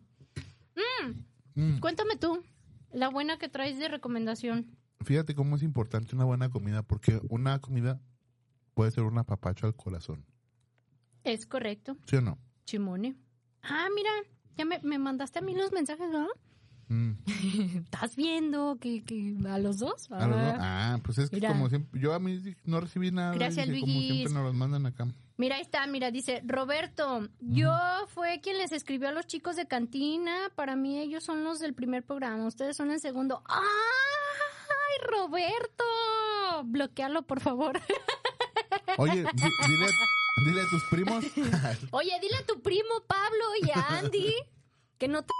[1.56, 1.80] Mm.
[1.80, 2.44] Cuéntame tú,
[2.92, 4.78] la buena que traes de recomendación.
[5.02, 8.00] Fíjate cómo es importante una buena comida, porque una comida
[8.74, 10.26] puede ser una papacha al corazón.
[11.24, 12.38] Es correcto, ¿Sí o no?
[12.66, 13.16] Chimone.
[13.62, 14.10] Ah, mira,
[14.58, 16.28] ya me, me mandaste a mí los mensajes, ¿no?
[16.89, 17.12] Mm.
[17.86, 20.12] ¿Estás viendo que, que a los dos?
[20.12, 21.00] A los dos- Ah.
[21.04, 21.50] Pues es que Mira.
[21.50, 23.34] como siempre, yo a mí no recibí nada.
[23.34, 25.08] Gracias, dije, como siempre nos los mandan acá.
[25.36, 27.72] Mira, ahí está, mira, dice Roberto, yo
[28.13, 31.74] fue quien les escribió a los chicos de cantina, para mí ellos son los del
[31.74, 33.41] primer programa, ustedes son el segundo.
[33.48, 35.84] ¡Ay, Roberto!
[36.65, 37.80] Bloquealo, por favor.
[38.98, 39.88] Oye, di- dile,
[40.46, 41.26] dile a tus primos.
[41.91, 44.34] Oye, dile a tu primo Pablo y a Andy
[45.00, 45.34] que no te...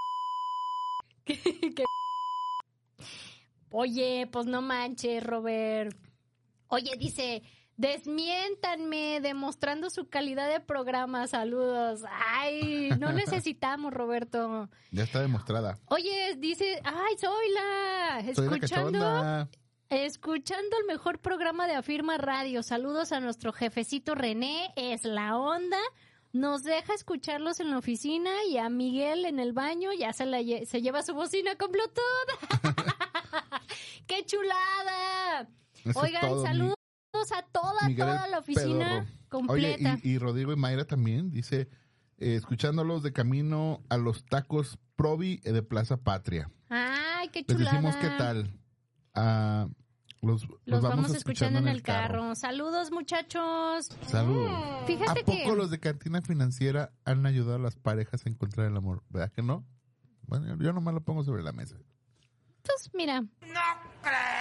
[3.72, 5.98] Oye, pues no manches, Robert.
[6.68, 7.42] Oye, dice,
[7.76, 11.28] desmiéntanme demostrando su calidad de programa.
[11.28, 12.04] Saludos.
[12.10, 14.70] Ay, no necesitamos, Roberto.
[14.92, 15.80] ya está demostrada.
[15.88, 18.34] Oye, dice, ay, soy la...
[18.34, 19.50] Soy la Escuchando,
[19.90, 22.64] escuchando el mejor programa de Afirma Radio.
[22.64, 25.80] Saludos a nuestro jefecito René, es la onda.
[26.34, 30.42] Nos deja escucharlos en la oficina y a Miguel en el baño ya se, la
[30.42, 32.02] lle- se lleva su bocina con Bluetooth.
[34.08, 35.48] ¡Qué chulada!
[35.86, 36.76] Eso Oigan, mi- saludos
[37.36, 39.94] a toda, Miguel toda la oficina completa.
[39.94, 41.70] Oye, y, y Rodrigo y Mayra también, dice,
[42.18, 46.50] eh, escuchándolos de camino a los tacos Provi de Plaza Patria.
[46.70, 47.72] Ay, qué Les chulada.
[47.72, 48.52] decimos qué tal.
[49.14, 49.68] Ah,
[50.24, 52.34] los, los Los vamos, escuchando en el carro.
[52.36, 53.90] Saludos, muchachos.
[54.08, 54.48] Salud.
[54.88, 58.68] Fíjate ¿A poco que- los de cantina financiera han ayudado a las parejas a encontrar
[58.68, 59.04] el amor?
[59.10, 59.66] ¿Verdad que no?
[60.28, 61.76] Bueno, yo nomás lo pongo sobre la mesa.
[62.64, 63.22] Pues mira.
[63.22, 63.30] No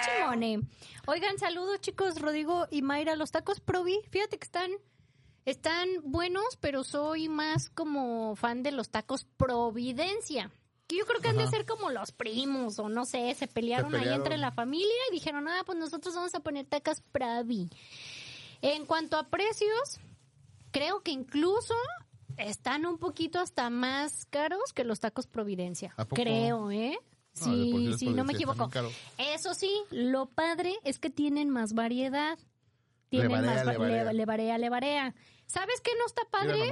[0.05, 0.61] Chimone.
[1.07, 3.15] Oigan, saludos chicos, Rodrigo y Mayra.
[3.15, 4.71] Los tacos Provi, fíjate que están,
[5.45, 10.51] están buenos, pero soy más como fan de los tacos Providencia.
[10.87, 13.91] Que yo creo que han de ser como los primos, o no sé, se pelearon,
[13.91, 17.69] Se ahí entre la familia y dijeron, ah, pues nosotros vamos a poner tacos Provi.
[18.61, 19.99] En cuanto a precios,
[20.71, 21.73] creo que incluso
[22.37, 25.93] están un poquito hasta más caros que los tacos Providencia.
[25.97, 26.21] ¿A poco?
[26.21, 26.97] Creo, ¿eh?
[27.39, 28.69] No, Sí, sí, no me equivoco.
[29.17, 32.37] Eso sí, lo padre es que tienen más variedad.
[33.09, 35.15] Tienen más le le, barea, le barea.
[35.45, 36.71] ¿Sabes qué no está padre?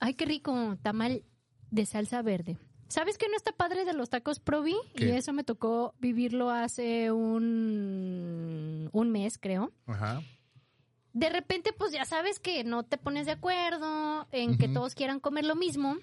[0.00, 1.24] Ay, qué rico, tamal
[1.70, 2.58] de salsa verde.
[2.88, 4.74] ¿Sabes qué no está padre de los tacos Provi?
[4.94, 9.72] Y eso me tocó vivirlo hace un, un mes, creo.
[9.86, 10.22] Ajá.
[11.12, 15.20] De repente, pues ya sabes que no te pones de acuerdo en que todos quieran
[15.20, 15.96] comer lo mismo.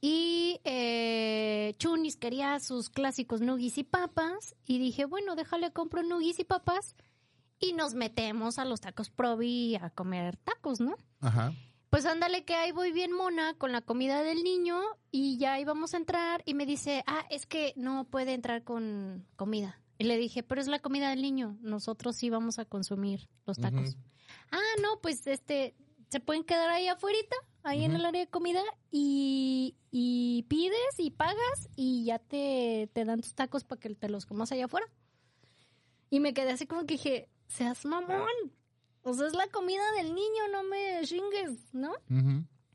[0.00, 4.56] Y eh, Chunis quería sus clásicos nuggies y papas.
[4.64, 6.96] Y dije, bueno, déjale, compro nuggies y papas.
[7.58, 10.96] Y nos metemos a los tacos Provi a comer tacos, ¿no?
[11.20, 11.52] Ajá.
[11.90, 15.92] Pues ándale que ahí voy bien mona con la comida del niño y ya íbamos
[15.92, 19.80] a entrar y me dice, ah, es que no puede entrar con comida.
[19.98, 23.58] Y le dije, pero es la comida del niño, nosotros sí vamos a consumir los
[23.58, 23.96] tacos.
[24.52, 25.74] Ah, no, pues este,
[26.08, 27.18] se pueden quedar ahí afuera,
[27.64, 33.04] ahí en el área de comida y, y pides y pagas y ya te, te
[33.04, 34.86] dan tus tacos para que te los comas allá afuera.
[36.08, 38.26] Y me quedé así como que dije, seas mamón.
[39.02, 41.92] O sea, es la comida del niño, no me chingues, ¿no?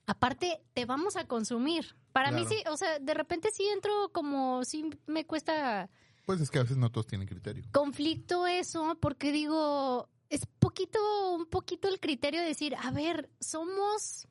[0.07, 1.95] Aparte, te vamos a consumir.
[2.11, 5.89] Para mí sí, o sea, de repente sí entro como, sí me cuesta
[6.25, 7.63] Pues es que a veces no todos tienen criterio.
[7.71, 10.99] conflicto eso, porque digo, es poquito,
[11.35, 14.27] un poquito el criterio de decir, a ver, somos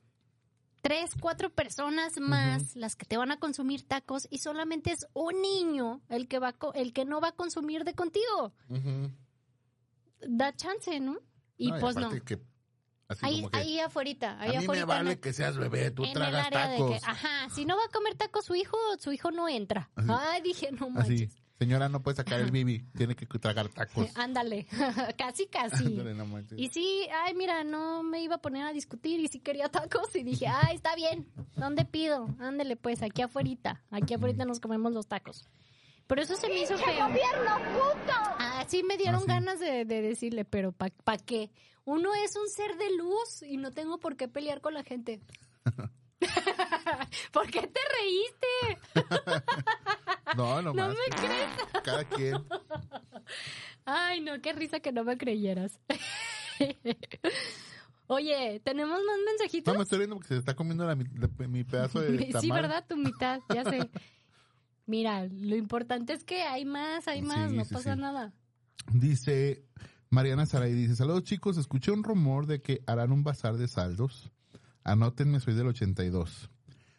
[0.80, 5.40] tres, cuatro personas más las que te van a consumir tacos y solamente es un
[5.40, 8.52] niño el que va, el que no va a consumir de contigo.
[10.26, 11.18] Da chance, ¿no?
[11.56, 12.10] Y No, pues no.
[12.10, 12.38] que
[13.08, 15.20] así Ahí, como que, ahí afuerita, ahí a mí me afuerita, vale ¿no?
[15.20, 16.90] que seas bebé, tú en tragas área de tacos.
[17.00, 19.90] que, ajá, si no va a comer tacos su hijo, su hijo no entra.
[19.94, 20.08] Así.
[20.10, 21.42] Ay, dije, no Así, manches.
[21.58, 24.08] señora, no puede sacar el bibi, tiene que tragar tacos.
[24.16, 24.66] Ándale,
[25.18, 25.84] casi, casi.
[25.84, 26.26] Ándale, no.
[26.56, 30.14] Y sí, ay, mira, no me iba a poner a discutir y sí quería tacos
[30.16, 32.26] y dije, ay, está bien, ¿dónde pido?
[32.40, 35.46] Ándale, pues, aquí afuera, aquí afuera nos comemos los tacos.
[36.06, 37.06] Pero eso se me hizo feo.
[38.38, 39.26] Ah, sí me dieron Ah, sí.
[39.26, 41.50] ganas de, de decirle, pero ¿pa, pa qué?
[41.84, 45.20] Uno es un ser de luz y no tengo por qué pelear con la gente.
[47.32, 48.78] ¿Por qué te reíste?
[50.36, 50.96] No, no, No más.
[50.96, 51.48] me crees.
[51.84, 52.44] Cada quien.
[53.84, 55.78] Ay, no, qué risa que no me creyeras.
[58.08, 59.72] Oye, ¿tenemos más mensajitos?
[59.72, 62.50] No, me estoy riendo porque se está comiendo la mi, la- mi pedazo de sí.
[62.50, 62.84] ¿verdad?
[62.88, 63.88] Tu mitad, ya sé.
[64.86, 68.00] Mira, lo importante es que hay más, hay más, Sí, no sí, pasa sí.
[68.00, 68.32] nada.
[68.92, 69.64] Dice
[70.10, 74.30] Mariana Saray, dice, saludos chicos, escuché un rumor de que harán un bazar de saldos.
[74.84, 76.50] Anótenme, soy del 82.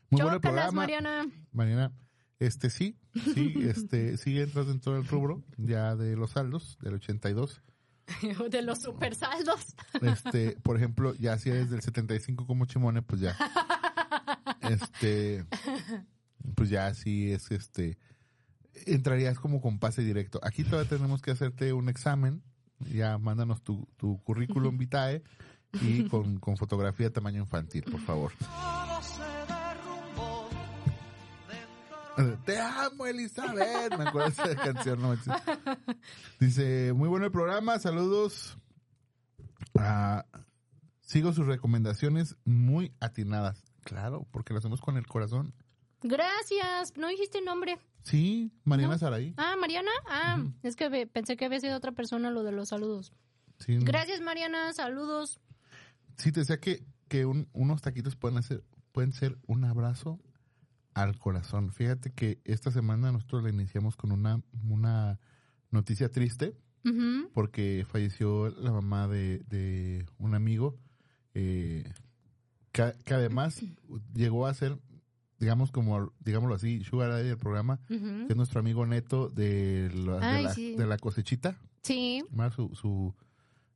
[0.10, 0.72] Muy Chócalas, programa.
[0.72, 1.28] Mariana.
[1.52, 1.92] Mariana,
[2.40, 2.98] este sí,
[3.34, 7.62] sí, este, sí entras dentro del rubro ya de los saldos del 82.
[8.52, 9.76] De los super saldos.
[10.02, 13.36] Este, por ejemplo, ya si eres del 75 como Chimone, pues ya.
[14.62, 15.46] Este,
[16.56, 17.98] pues ya sí es este,
[18.86, 20.40] entrarías como con pase directo.
[20.44, 22.44] Aquí todavía tenemos que hacerte un examen.
[22.94, 25.24] Ya mándanos tu, tu currículum vitae
[25.82, 28.32] y con, con fotografía tamaño infantil, por favor.
[32.46, 33.98] Te amo, Elizabeth.
[33.98, 35.16] Me acuerdo de esa canción, no.
[36.40, 38.58] Dice, muy bueno el programa, saludos.
[39.78, 40.26] Ah,
[41.02, 43.64] sigo sus recomendaciones muy atinadas.
[43.84, 45.54] Claro, porque lo hacemos con el corazón.
[46.08, 46.96] Gracias.
[46.98, 47.78] ¿No dijiste nombre?
[48.04, 49.00] Sí, Mariana No.
[49.00, 49.34] Saraí.
[49.38, 49.92] Ah, Mariana.
[50.08, 53.12] Ah, es que pensé que había sido otra persona lo de los saludos.
[53.60, 54.72] Sí, Gracias, Mariana.
[54.74, 55.40] Saludos.
[56.18, 60.20] sí, te decía que, que un- unos taquitos pueden, hacer, pueden ser un abrazo
[60.94, 61.72] al corazón.
[61.72, 65.20] Fíjate que esta semana nosotros la iniciamos con una, una
[65.72, 66.56] noticia triste.
[67.34, 70.78] Porque falleció la mamá de, de un amigo
[71.34, 71.84] eh,
[72.72, 73.60] que, que además
[74.14, 74.78] llegó a ser,
[75.40, 78.28] digamos como, digámoslo así, Sugar Daddy del programa, Ujú.
[78.28, 80.76] que es nuestro amigo neto de la, de la, sí.
[80.76, 81.58] de la cosechita.
[81.84, 82.24] Sí.
[82.32, 83.14] Más Su, su,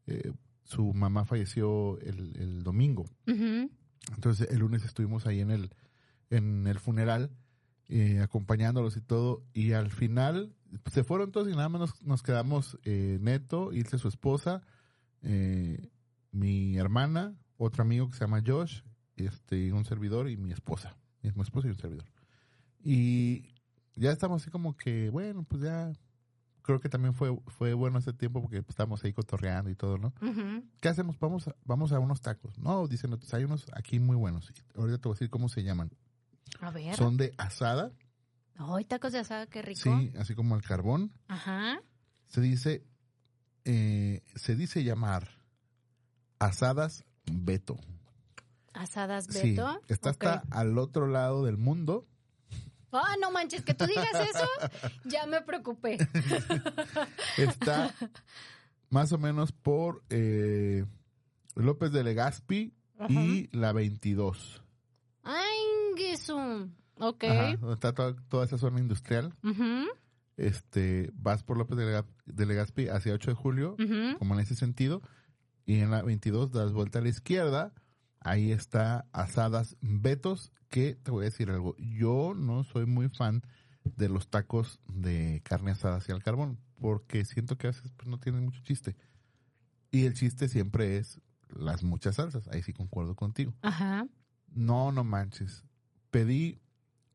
[0.08, 0.32] eh,
[0.64, 3.06] su mamá falleció el, el domingo.
[3.26, 5.70] Entonces el lunes estuvimos ahí en el,
[6.30, 7.32] en el funeral,
[7.90, 10.56] eh, acompañándolos y todo, y al final
[10.92, 14.62] se fueron todos y nada más nos, nos quedamos eh, Neto, Ilse su esposa,
[15.24, 15.90] eh,
[16.32, 18.82] mi hermana, otro amigo que se llama Josh,
[19.16, 22.06] este, un servidor y mi esposa, mi esposa y un servidor.
[22.84, 23.54] Y
[23.96, 25.92] ya estamos así como que, bueno, pues ya,
[26.62, 30.14] creo que también fue, fue bueno ese tiempo porque estábamos ahí cotorreando y todo, ¿no?
[30.22, 30.64] Ujú.
[30.80, 31.20] ¿qué hacemos?
[31.20, 32.58] Vamos a, vamos a unos tacos.
[32.60, 34.52] No, dicen, otros, hay unos aquí muy buenos.
[34.76, 35.92] Ahorita te voy a decir cómo se llaman.
[36.62, 36.96] A ver.
[36.96, 37.92] Son de asada,
[38.62, 39.80] Ay, tacos de asada, qué rico.
[39.82, 41.14] sí, así como al carbón.
[41.30, 41.80] Ajá.
[42.28, 42.84] Se dice,
[43.64, 45.30] eh, se dice llamar
[46.40, 47.78] asadas Beto.
[48.74, 49.82] Asadas Sí, Beto.
[49.88, 50.24] está Ok.
[50.26, 52.06] hasta al otro lado del mundo.
[52.92, 54.46] Ah, no manches, que tú digas eso,
[55.06, 55.98] ya me preocupé.
[57.38, 57.94] Está
[58.90, 60.86] más o menos por eh,
[61.56, 62.74] López de Legazpi
[63.08, 64.64] y la 22.
[65.24, 65.58] Ay,
[65.98, 66.68] Jesús.
[67.00, 67.24] Ok.
[67.26, 69.34] Ajá, donde está toda, toda esa zona industrial.
[70.38, 73.76] Este, vas por López de, Lega- de Legazpi hacia 8 de julio,
[74.18, 75.02] como en ese sentido,
[75.66, 77.74] y en la 22 das vuelta a la izquierda,
[78.20, 83.42] ahí está Asadas Betos, que te voy a decir algo, yo no soy muy fan
[83.84, 88.08] de los tacos de carne asada hacia el carbón, porque siento que a veces pues,
[88.08, 88.96] no tienen mucho chiste.
[89.92, 93.54] Y el chiste siempre es las muchas salsas, ahí sí concuerdo contigo.
[93.64, 94.08] Ajá.
[94.54, 95.64] No, no manches.
[96.12, 96.60] Pedí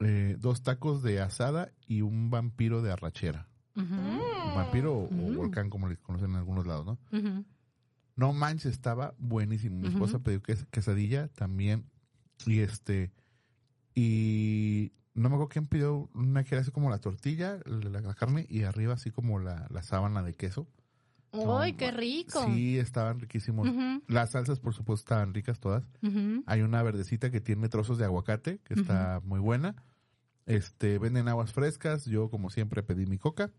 [0.00, 3.48] eh, dos tacos de asada y un vampiro de arrachera.
[3.76, 5.36] Un vampiro o, o Mm.
[5.36, 6.98] volcán, como le conocen en algunos lados, ¿no?
[7.16, 7.44] ujú.
[8.16, 9.80] No manches, estaba buenísimo.
[9.80, 11.84] Mi esposa pidió ques- quesadilla también.
[12.46, 13.12] Y este.
[13.94, 18.14] Y no me acuerdo quién pidió una que era así como la tortilla, la, la
[18.14, 20.66] carne, y arriba así como la, la sábana de queso.
[21.32, 22.44] Ay, No, qué rico.
[22.46, 23.68] Sí, estaban riquísimos.
[24.08, 25.84] Las salsas, por supuesto, estaban ricas todas.
[26.46, 29.74] Hay una verdecita que tiene trozos de aguacate, que está muy buena.
[30.46, 32.04] Este, venden aguas frescas.
[32.04, 33.50] Yo, como siempre, pedí mi coca.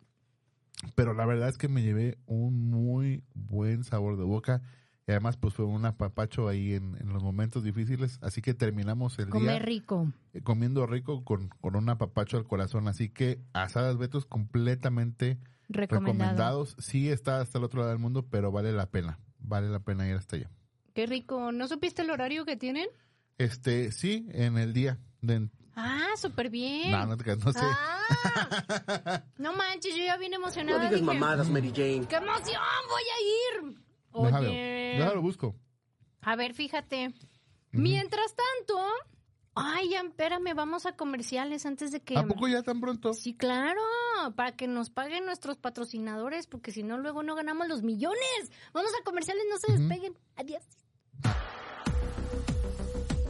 [0.95, 4.61] Pero la verdad es que me llevé un muy buen sabor de boca.
[5.07, 8.17] Y además, pues fue un apapacho ahí en, en los momentos difíciles.
[8.21, 10.11] Así que terminamos el Comer día rico.
[10.33, 12.88] eh, comiendo rico con, con un apapacho al corazón.
[12.88, 15.38] Así que asadas Betos completamente
[15.69, 15.99] Recomendado.
[16.13, 16.75] recomendados.
[16.79, 19.19] Sí está hasta el otro lado del mundo, pero vale la pena.
[19.39, 20.49] Vale la pena ir hasta allá.
[20.95, 21.51] Qué rico.
[21.51, 22.88] ¿No supiste el horario que tienen?
[23.38, 24.97] Este, sí, en el día.
[25.21, 26.91] De, Ah, súper bien.
[26.91, 27.59] no, no no sé.
[27.61, 30.77] Ah, no manches, yo ya vine emocionada.
[30.77, 32.07] No digas dije, mamadas, Mary Jane.
[32.07, 32.61] ¡Qué emoción!
[32.89, 33.85] ¡Voy a ir!
[34.23, 34.95] Déjalo, Oye.
[34.97, 35.55] déjalo busco.
[36.21, 37.13] A ver, fíjate.
[37.71, 38.81] Mientras tanto.
[39.53, 42.17] Ay, ya, espérame, vamos a comerciales antes de que.
[42.17, 43.13] ¿A poco ya tan pronto?
[43.13, 43.81] Sí, claro,
[44.35, 48.51] para que nos paguen nuestros patrocinadores, porque si no, luego no ganamos los millones.
[48.73, 50.17] Vamos a comerciales, no se despeguen.
[50.35, 50.63] Adiós.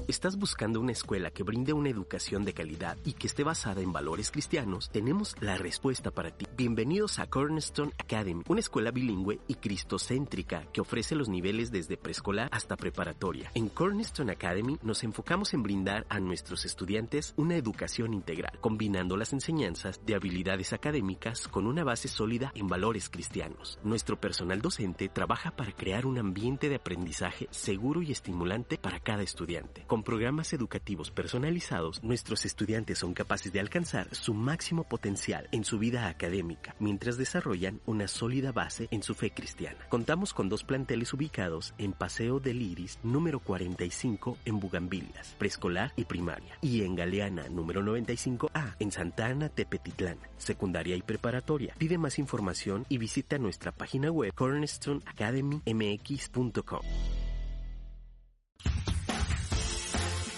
[0.08, 3.92] ¿Estás buscando una escuela que brinde una educación de calidad y que esté basada en
[3.92, 4.92] valores cristianos?
[4.92, 6.46] Tenemos la respuesta para ti.
[6.56, 12.50] Bienvenidos a Cornerstone Academy, una escuela bilingüe y cristocéntrica que ofrece los niveles desde preescolar
[12.52, 13.50] hasta preparatoria.
[13.56, 19.34] En Cornerstone Academy nos enfocamos en brindar a nuestros estudiantes una educación integral, combinando las
[19.34, 23.80] enseñanzas de habilidades académicas con una base sólida en valores cristianos.
[23.84, 29.24] Nuestro personal docente trabaja para crear un ambiente de aprendizaje seguro y estimulante para cada
[29.24, 29.84] estudiante.
[29.96, 35.80] Con programas educativos personalizados, nuestros estudiantes son capaces de alcanzar su máximo potencial en su
[35.80, 39.88] vida académica, mientras desarrollan una sólida base en su fe cristiana.
[39.88, 46.04] Contamos con dos planteles ubicados en Paseo del Iris número 45 en Bugambilias, preescolar y
[46.04, 51.74] primaria, y en Galeana número 95A en Santa Ana Tepetitlán, secundaria y preparatoria.
[51.78, 56.82] Pide más información y visita nuestra página web cornerstoneacademymx.com.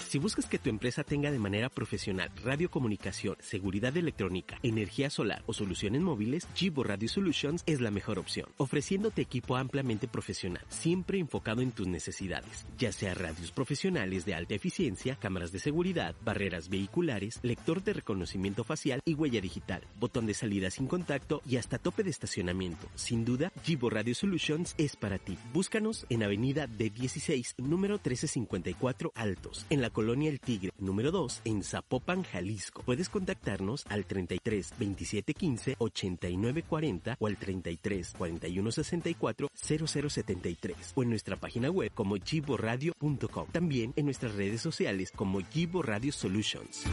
[0.08, 5.52] Si buscas que tu empresa tenga de manera profesional radiocomunicación, seguridad electrónica, energía solar o
[5.52, 11.60] soluciones móviles, Gibo Radio Solutions es la mejor opción, ofreciéndote equipo ampliamente profesional, siempre enfocado
[11.60, 17.38] en tus necesidades, ya sea radios profesionales de alta eficiencia, cámaras de seguridad, barreras vehiculares,
[17.42, 22.02] lector de reconocimiento facial y huella digital, botón de salida sin contacto y hasta tope
[22.02, 22.88] de estacionamiento.
[22.94, 25.36] Sin duda, Gibo Radio Solutions es para ti.
[25.52, 31.42] Búscanos en Avenida de 16, número 1354 Altos, en la Colonia El Tigre, número 2,
[31.44, 32.84] en Zapopan, Jalisco.
[32.84, 41.02] Puedes contactarnos al 33 27 15 89 40 o al 33 41 64 0073 o
[41.02, 43.48] en nuestra página web como giboradio.com.
[43.50, 46.84] También en nuestras redes sociales como Gibo Radio Solutions.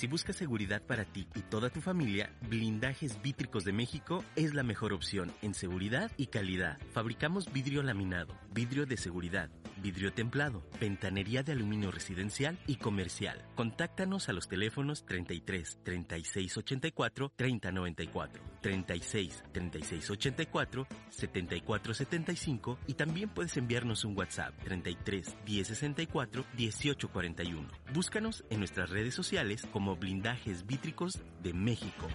[0.00, 4.62] Si buscas seguridad para ti y toda tu familia, Blindajes Vítricos de México es la
[4.62, 6.78] mejor opción en seguridad y calidad.
[6.94, 9.50] Fabricamos vidrio laminado, vidrio de seguridad,
[9.82, 13.44] vidrio templado, ventanería de aluminio residencial y comercial.
[13.54, 22.94] Contáctanos a los teléfonos 33 36 84 30 94, 36 36 84 74 75 y
[22.94, 27.68] también puedes enviarnos un WhatsApp 33 10 64 18 41.
[27.92, 32.06] Búscanos en nuestras redes sociales como Blindajes Vítricos de México.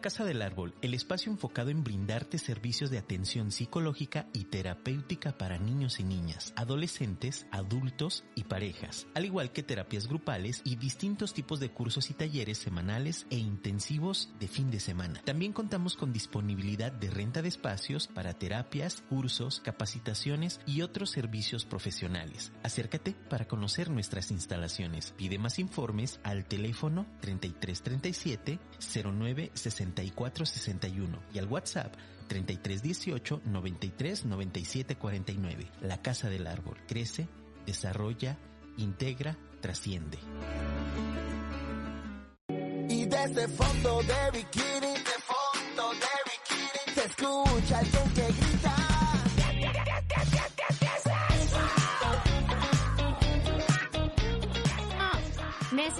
[0.00, 5.58] Casa del Árbol, el espacio enfocado en brindarte servicios de atención psicológica y terapéutica para
[5.58, 11.60] niños y niñas, adolescentes, adultos y parejas, al igual que terapias grupales y distintos tipos
[11.60, 15.20] de cursos y talleres semanales e intensivos de fin de semana.
[15.24, 21.64] También contamos con disponibilidad de renta de espacios para terapias, cursos, capacitaciones y otros servicios
[21.64, 22.52] profesionales.
[22.62, 25.12] Acércate para conocer nuestras instalaciones.
[25.16, 28.58] Pide más informes al teléfono 3337
[29.12, 29.50] 09
[29.94, 31.94] 6461 y al WhatsApp
[32.28, 35.70] 3318 93 97 49.
[35.82, 37.28] La Casa del Árbol crece,
[37.66, 38.36] desarrolla,
[38.76, 40.18] integra, trasciende.
[42.88, 48.87] Y desde fondo de bikini, de fondo de bikini, se escucha alguien que grita.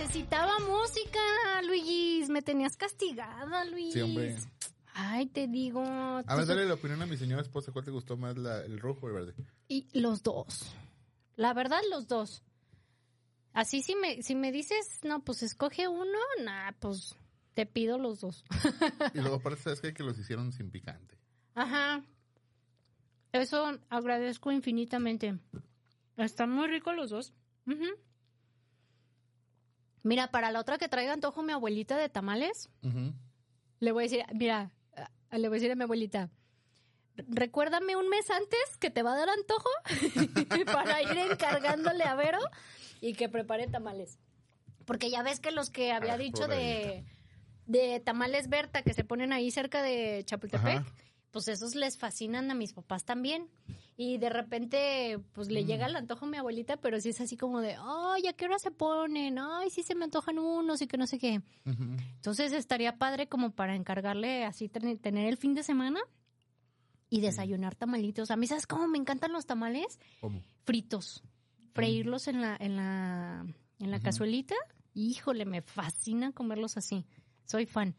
[0.09, 1.21] Necesitaba música,
[1.67, 2.29] Luis.
[2.31, 3.93] Me tenías castigada, Luis.
[3.93, 4.37] Sí, hombre.
[4.95, 5.83] Ay, te digo.
[5.85, 7.73] A ver, dale la opinión a mi señora esposa.
[7.73, 9.35] ¿Cuál te gustó más, la- el rojo o el verde?
[9.69, 10.73] Y los dos.
[11.37, 12.43] La verdad, los dos.
[13.53, 17.15] Así si me, si me dices, no, pues escoge uno, nah, pues
[17.55, 18.45] te pido los dos.
[19.15, 19.93] Y luego aparte, ¿sabes qué?
[19.93, 21.19] Que los hicieron sin picante.
[21.55, 22.03] Ajá.
[23.33, 25.39] Eso agradezco infinitamente.
[26.17, 27.33] Están muy ricos los dos.
[27.67, 27.85] Ujú.
[30.03, 32.71] Mira, para la otra que traiga antojo mi abuelita de tamales,
[33.81, 36.31] le voy a decir, mira, ah, le voy a decir a mi abuelita,
[37.17, 39.69] recuérdame un mes antes que te va a dar antojo
[40.73, 42.39] para ir encargándole a Vero
[43.01, 44.19] y que prepare tamales.
[44.85, 47.05] Porque ya ves que los que había Ah, dicho de,
[47.67, 50.87] de tamales Berta que se ponen ahí cerca de Chapultepec, Ajá.
[51.31, 53.49] Pues esos les fascinan a mis papás también.
[53.97, 55.67] Y de repente, pues le Mm.
[55.67, 58.45] llega el antojo a mi abuelita, pero sí es así como de, ay, ¿a qué
[58.45, 59.39] hora se ponen?
[59.39, 61.43] Ay, sí se me antojan unos y que no sé qué.
[61.65, 66.01] Entonces estaría padre como para encargarle así ten- tener el fin de semana
[67.11, 68.31] y desayunar tamalitos.
[68.31, 69.99] A mí, ¿sabes cómo me encantan los tamales?
[70.21, 70.43] ¿Cómo?
[70.65, 71.23] Fritos.
[71.75, 73.45] Freírlos en la, en la,
[73.79, 74.05] en la Ujú.
[74.05, 74.55] cazuelita.
[74.95, 77.05] Híjole, me fascina comerlos así.
[77.47, 77.95] Soy fan.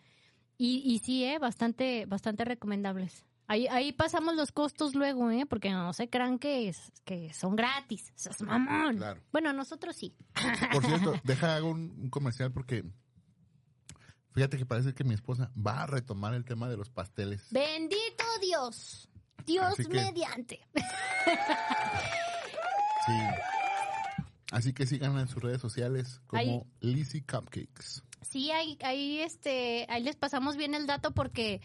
[0.59, 3.25] Y, y sí, eh, bastante, bastante recomendables.
[3.47, 5.45] Ahí, ahí pasamos los costos luego, ¿eh?
[5.47, 8.13] Porque no se crean que, es, que son gratis.
[8.15, 8.97] Eso es mamón.
[8.97, 9.21] Claro.
[9.31, 10.13] Bueno, nosotros sí.
[10.71, 12.83] Por cierto, deja hago un, un comercial porque
[14.31, 17.47] Fíjate que parece que mi esposa va a retomar el tema de los pasteles.
[17.51, 19.09] Bendito Dios.
[19.45, 20.59] Dios que- mediante.
[23.05, 23.13] Sí.
[24.51, 26.67] Así que síganla en sus redes sociales como.
[26.81, 28.03] Lizzy Cupcakes.
[28.21, 31.61] Sí, ahí, ahí, este, ahí les pasamos bien el dato porque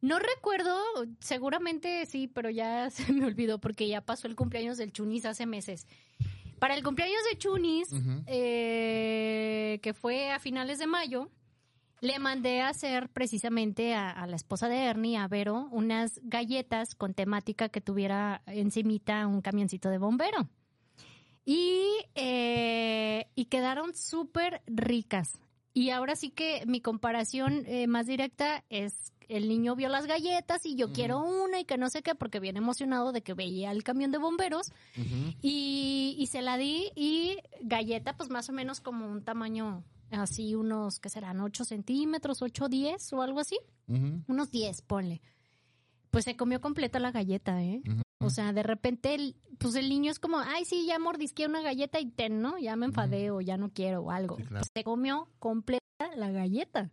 [0.00, 0.76] no recuerdo,
[1.20, 5.46] seguramente sí, pero ya se me olvidó porque ya pasó el cumpleaños del Chunis hace
[5.46, 5.86] meses.
[6.58, 7.88] Para el cumpleaños de Chunis,
[8.26, 11.30] eh, que fue a finales de mayo,
[12.00, 16.94] le mandé a hacer precisamente a, a la esposa de Ernie, a Vero, unas galletas
[16.94, 20.48] con temática que tuviera encimita un camioncito de bombero.
[21.44, 25.38] Y, eh, y quedaron súper ricas.
[25.74, 30.64] Y ahora sí que mi comparación eh, más directa es el niño vio las galletas
[30.66, 33.70] y yo quiero una y que no sé qué porque viene emocionado de que veía
[33.72, 34.72] el camión de bomberos.
[35.42, 40.54] Y, y se la di y galleta pues más o menos como un tamaño así
[40.54, 43.58] unos que serán 8 centímetros, 8, 10 o algo así,
[43.88, 45.20] unos 10 ponle.
[46.10, 47.82] Pues se comió completa la galleta, ¿eh?
[48.24, 51.60] O sea, de repente, el- pues el niño es como, ay, sí, ya mordisqué una
[51.62, 52.58] galleta y ten, ¿no?
[52.58, 54.36] Ya me enfadé o ya no quiero o algo.
[54.36, 54.60] Sí, claro.
[54.62, 55.80] Pues se comió completa
[56.16, 56.90] la galleta.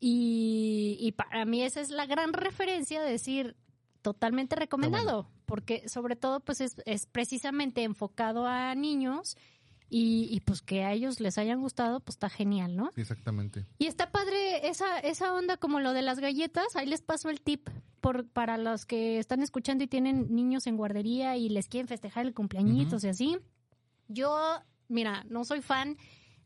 [0.00, 3.56] Y, y para mí esa es la gran referencia de decir
[4.02, 9.36] totalmente recomendado, porque sobre todo pues es, es precisamente enfocado a niños
[9.90, 12.90] y, y, pues que a ellos les hayan gustado, pues está genial, ¿no?
[12.96, 13.66] Exactamente.
[13.78, 17.40] Y está padre esa, esa onda como lo de las galletas, ahí les paso el
[17.40, 17.68] tip
[18.00, 22.26] por, para los que están escuchando y tienen niños en guardería y les quieren festejar
[22.26, 23.38] el cumpleañitos y así.
[24.08, 24.36] Yo,
[24.88, 25.96] mira, no soy fan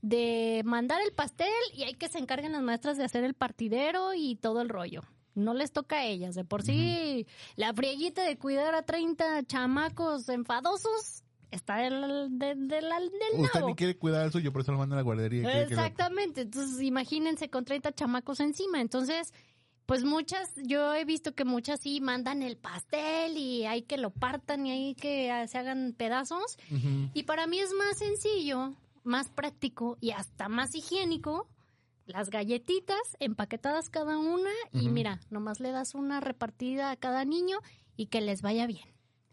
[0.03, 4.15] de mandar el pastel y hay que se encarguen las maestras de hacer el partidero
[4.15, 5.03] y todo el rollo.
[5.35, 6.35] No les toca a ellas.
[6.35, 7.27] De por sí,
[7.57, 13.69] la frieguita de cuidar a 30 chamacos enfadosos está del, del, del, del Usted nabo.
[13.69, 15.63] ni quiere cuidar al suyo, por eso lo manda a la guardería.
[15.63, 19.33] Exactamente, entonces imagínense con 30 chamacos encima, entonces
[19.87, 24.11] pues muchas, yo he visto que muchas sí mandan el pastel y hay que lo
[24.11, 26.59] partan y hay que se hagan pedazos
[27.15, 31.49] y para mí es más sencillo, más práctico y hasta más higiénico
[32.05, 37.59] las galletitas empaquetadas cada una y mira, nomás le das una repartida a cada niño
[37.97, 38.87] y que les vaya bien.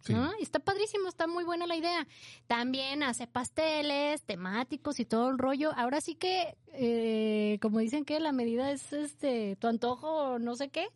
[0.05, 0.13] Sí.
[0.13, 0.31] ¿no?
[0.39, 2.07] Y Está padrísimo, está muy buena la idea.
[2.47, 5.71] También hace pasteles temáticos y todo el rollo.
[5.75, 10.55] Ahora sí que, eh, como dicen que la medida es este tu antojo o no
[10.55, 10.87] sé qué.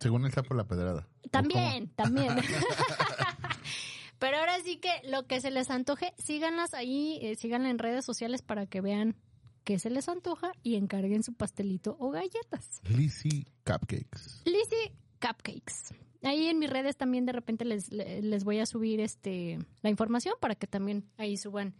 [0.00, 1.06] Según el sapo la pedrada.
[1.24, 2.36] ¿O También, también.
[4.18, 8.04] Pero ahora sí que lo que se les antoje, síganlas ahí, eh, síganla en redes
[8.04, 9.16] sociales para que vean
[9.64, 12.80] qué se les antoja y encarguen su pastelito o galletas.
[12.88, 14.42] Lizzy Cupcakes.
[14.44, 15.94] Lizzy Cupcakes.
[16.22, 19.90] Ahí en mis redes también de repente les, le- les voy a subir este la
[19.90, 21.74] información para que también ahí suban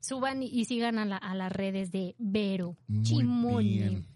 [0.00, 3.62] suban y, y sigan a, la- a las redes de Vero Muy Chimone.
[3.64, 4.06] bien.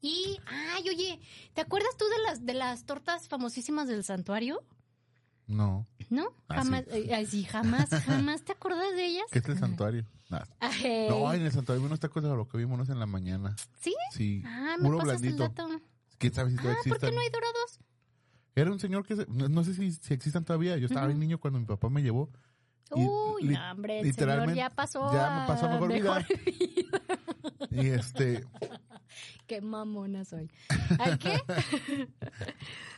[0.00, 1.20] Y ay, oye,
[1.54, 4.62] ¿te acuerdas tú de las de las tortas famosísimas del santuario?
[5.48, 5.86] No.
[6.10, 6.28] ¿No?
[6.48, 7.10] Ah, Jamás, sí.
[7.10, 9.24] ay, sí, jamás, jamás te acuerdas de ellas.
[9.32, 10.04] ¿Qué es el santuario?
[10.30, 10.46] Nada.
[10.60, 13.56] Ay, No, en el santuario unos tacos de lo que vimos en la mañana.
[13.80, 13.94] ¿Sí?
[14.12, 14.42] Sí.
[14.44, 15.44] Ah, me pasas blandito.
[15.46, 15.68] el dato.
[16.18, 17.80] ¿Quién sabe si Ah, ¿por qué no hay dorados?
[18.58, 20.76] Era un señor que se- no, sé si, si existan todavía.
[20.78, 22.30] Yo estaba bien niño cuando mi papá me llevó.
[22.94, 25.92] Y Uy, li- no, hombre, el señor literalmente ya pasó ya me pasó a mejor
[25.92, 26.18] vida.
[26.46, 27.00] vida.
[27.70, 28.44] Y este,
[29.46, 30.50] Qué mamona soy.
[30.98, 31.40] ¿Ay qué?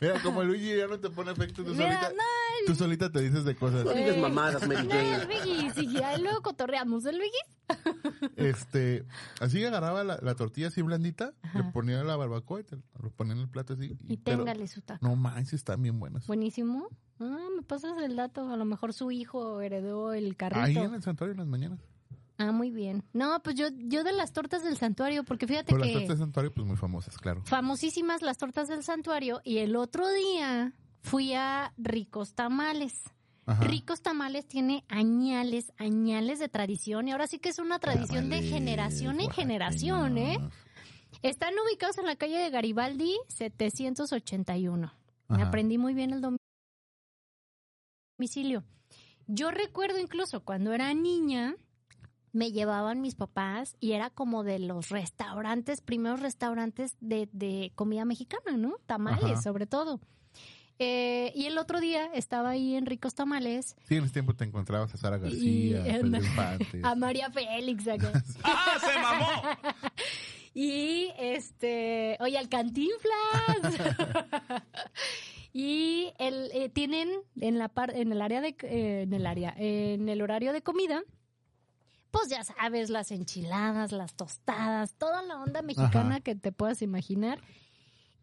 [0.01, 3.21] mira, como Luigi ya no te pone efecto, tú Mira, solita, no, tú solita te
[3.21, 3.85] dices de cosas.
[3.85, 5.25] No digas mamadas, Mary no, el Jane.
[5.25, 7.31] Biggie, sí, ya luego cotorreamos el Biggie.
[8.35, 9.05] Este,
[9.39, 13.33] así agarraba la, la tortilla así blandita, le ponía la barbacoa y te lo ponía
[13.33, 13.97] en el plato así.
[14.07, 15.07] Y téngale su taco.
[15.07, 16.27] No manches, están bien buenas.
[16.27, 16.89] Buenísimo.
[17.19, 18.49] Ah, me pasas el dato.
[18.49, 20.61] A lo mejor su hijo heredó el carrito.
[20.61, 21.79] Ahí en el santuario en las mañanas.
[22.41, 23.03] Ah, muy bien.
[23.13, 26.09] No, pues yo, yo de las tortas del santuario, porque fíjate Pero las que tortas
[26.09, 27.43] del santuario, pues muy famosas, claro.
[27.45, 33.03] famosísimas las tortas del santuario y el otro día fui a Ricos Tamales.
[33.45, 33.63] Ajá.
[33.63, 38.41] Ricos Tamales tiene añales, añales de tradición y ahora sí que es una tradición de
[38.41, 40.39] generación en generación, ¿eh?
[41.21, 44.93] Están ubicados en la calle de Garibaldi 781.
[45.27, 46.21] Me aprendí muy bien el
[48.17, 48.63] domicilio.
[49.27, 51.55] Yo recuerdo incluso cuando era niña,
[52.33, 58.05] me llevaban mis papás y era como de los restaurantes, primeros restaurantes de, de comida
[58.05, 58.75] mexicana, ¿no?
[58.85, 59.41] Tamales, Ajá.
[59.41, 59.99] sobre todo.
[60.79, 64.45] Eh, y el otro día estaba ahí en Ricos Tamales Sí, en ese tiempo te
[64.45, 66.79] encontrabas a Sara Y- García, Infante.
[66.81, 68.11] a María Félix acá.
[68.43, 69.71] ¡Ah, se mamó!
[70.53, 73.93] Y este, oye, al Cantinflas.
[75.53, 77.09] y el, eh, tienen
[77.39, 80.61] en la par, en el área de, eh, en el área, en el horario de
[80.61, 81.03] comida,
[82.11, 86.19] pues ya sabes, las enchiladas, las tostadas, toda la onda mexicana Ajá.
[86.19, 87.41] que te puedas imaginar.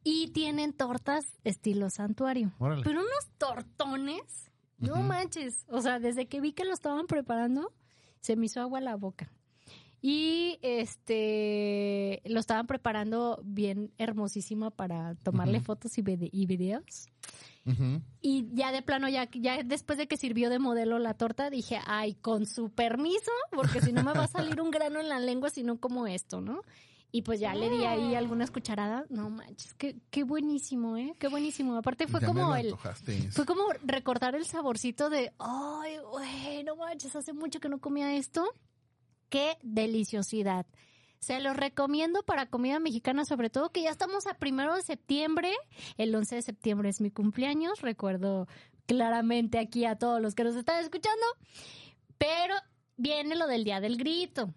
[0.05, 2.53] Y tienen tortas estilo santuario.
[2.59, 2.82] Órale.
[2.84, 5.66] Pero unos tortones, no manches.
[5.68, 7.74] O sea, desde que vi que lo estaban preparando,
[8.20, 9.32] se me hizo agua la boca.
[10.01, 17.07] Y este lo estaban preparando bien hermosísima para tomarle fotos y, vide- y videos.
[18.22, 21.78] Y ya de plano, ya, ya después de que sirvió de modelo la torta, dije,
[21.86, 25.20] ay, con su permiso, porque si no me va a salir un grano en la
[25.20, 26.62] lengua, sino como esto, ¿no?
[27.11, 29.11] Y pues ya le di ahí algunas cucharadas.
[29.11, 31.14] No manches, qué, qué buenísimo, ¿eh?
[31.18, 31.74] Qué buenísimo.
[31.76, 32.70] Aparte fue Ya como el...
[33.34, 38.14] Fue como recordar el saborcito de, ay, güey, no manches, hace mucho que no comía
[38.16, 38.44] esto.
[39.29, 40.66] Qué deliciosidad.
[41.18, 45.53] Se los recomiendo para comida mexicana, sobre todo que ya estamos a primero de septiembre.
[45.97, 47.81] El 11 de septiembre es mi cumpleaños.
[47.81, 48.47] Recuerdo
[48.87, 51.26] claramente aquí a todos los que nos están escuchando.
[52.18, 52.55] Pero
[52.97, 54.55] viene lo del Día del Grito.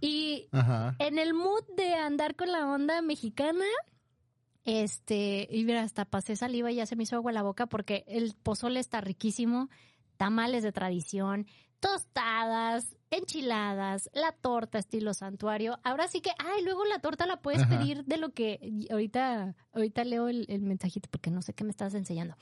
[0.00, 0.96] Y Ajá.
[0.98, 3.64] en el mood de andar con la onda mexicana,
[4.64, 8.04] este, y mira, hasta pasé saliva y ya se me hizo agua la boca porque
[8.06, 9.68] el pozole está riquísimo,
[10.18, 11.46] tamales de tradición,
[11.80, 15.78] tostadas, enchiladas, la torta estilo santuario.
[15.82, 17.78] Ahora sí que, ay, luego la torta la puedes Ajá.
[17.78, 21.70] pedir de lo que ahorita, ahorita leo el, el mensajito porque no sé qué me
[21.70, 22.36] estás enseñando.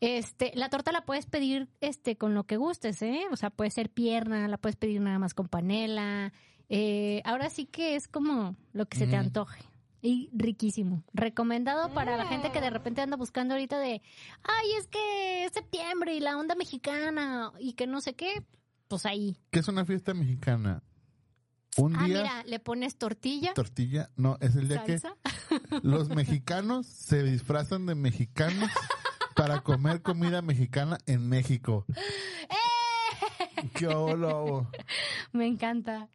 [0.00, 3.24] Este, la torta la puedes pedir este con lo que gustes, ¿eh?
[3.30, 6.32] O sea, puede ser pierna, la puedes pedir nada más con panela.
[6.68, 9.62] Eh, ahora sí que es como lo que se te antoje.
[10.04, 11.04] Y riquísimo.
[11.14, 14.02] Recomendado para la gente que de repente anda buscando ahorita de,
[14.42, 18.44] ay, es que es septiembre y la onda mexicana y que no sé qué.
[18.88, 19.38] Pues ahí.
[19.52, 20.82] ¿Qué es una fiesta mexicana?
[21.76, 24.10] Un Ah, día, mira, le pones tortilla, tortilla.
[24.16, 25.14] No, es el día salsa.
[25.48, 28.70] que los mexicanos se disfrazan de mexicanos
[29.36, 31.86] para comer comida mexicana en México.
[32.50, 33.70] ¡Eh!
[33.74, 34.68] ¿Qué hola?
[35.32, 36.08] Me encanta.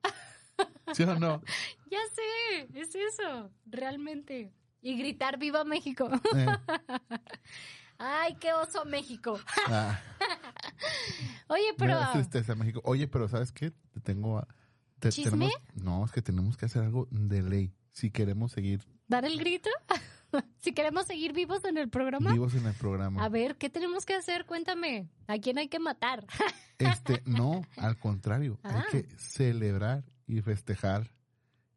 [0.93, 1.41] ¿Sí o no?
[1.91, 4.51] Ya sé, es eso, realmente.
[4.81, 6.09] Y gritar viva México.
[6.35, 6.45] Eh,
[7.97, 9.39] Ay, qué oso México.
[9.67, 9.99] ah,
[11.47, 12.81] Oye, me pero da tristeza México.
[12.83, 13.71] Oye, pero ¿sabes qué?
[13.93, 14.37] Te tengo...
[14.39, 14.47] a-
[14.99, 15.31] te- ¿Chisme?
[15.49, 19.39] tenemos- no, es que tenemos que hacer algo de ley si queremos seguir dar el
[19.39, 19.69] grito.
[20.57, 22.31] si queremos seguir vivos en el programa.
[22.33, 23.23] vivos en el programa.
[23.23, 24.45] A ver, ¿qué tenemos que hacer?
[24.45, 25.07] Cuéntame.
[25.27, 26.25] ¿A quién hay que matar?
[26.77, 28.83] Este, no, al contrario, Ah.
[28.91, 31.11] hay que celebrar y festejar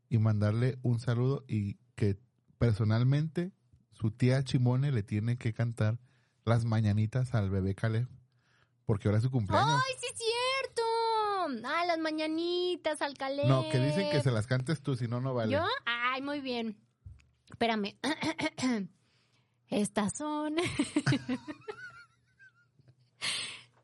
[0.09, 2.19] y mandarle un saludo y que
[2.59, 3.53] personalmente
[3.93, 5.99] su tía Chimone le tiene que cantar
[6.45, 8.09] las mañanitas al bebé Caleb
[8.85, 9.81] porque ahora es su cumpleaños.
[9.87, 10.83] ¡Ay, sí es cierto!
[11.69, 13.47] ¡Ay, las mañanitas al calé!
[13.47, 15.53] no, que dicen que se las cantes tú, si no, no vale.
[15.53, 15.65] ¿Yo?
[15.87, 16.77] Ay, muy bien.
[17.49, 17.97] Espérame.
[19.69, 20.57] Estas son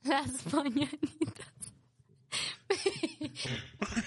[0.02, 1.52] las mañanitas.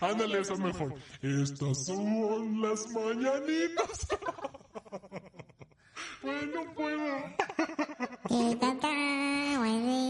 [0.00, 0.94] Ándale, eso mejor.
[1.22, 4.08] Estas son las mañanitas.
[6.22, 7.04] bueno, puedo.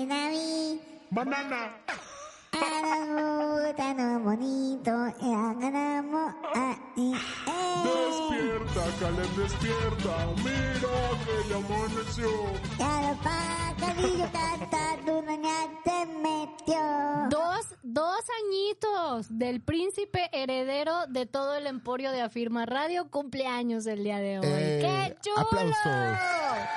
[0.06, 0.80] David,
[1.10, 1.76] Banana.
[6.96, 7.12] Y
[7.84, 10.26] Despierta, Caleb, despierta.
[10.36, 10.94] Mira
[11.24, 12.28] que ya amaneció.
[12.78, 17.28] Ya los pajarillos cantando una ña se metió.
[17.30, 23.10] Dos, dos añitos del príncipe heredero de todo el emporio de Afirma Radio.
[23.10, 24.46] Cumpleaños el día de hoy.
[24.46, 25.40] Eh, ¡Qué chulo!
[25.40, 26.18] aplausos.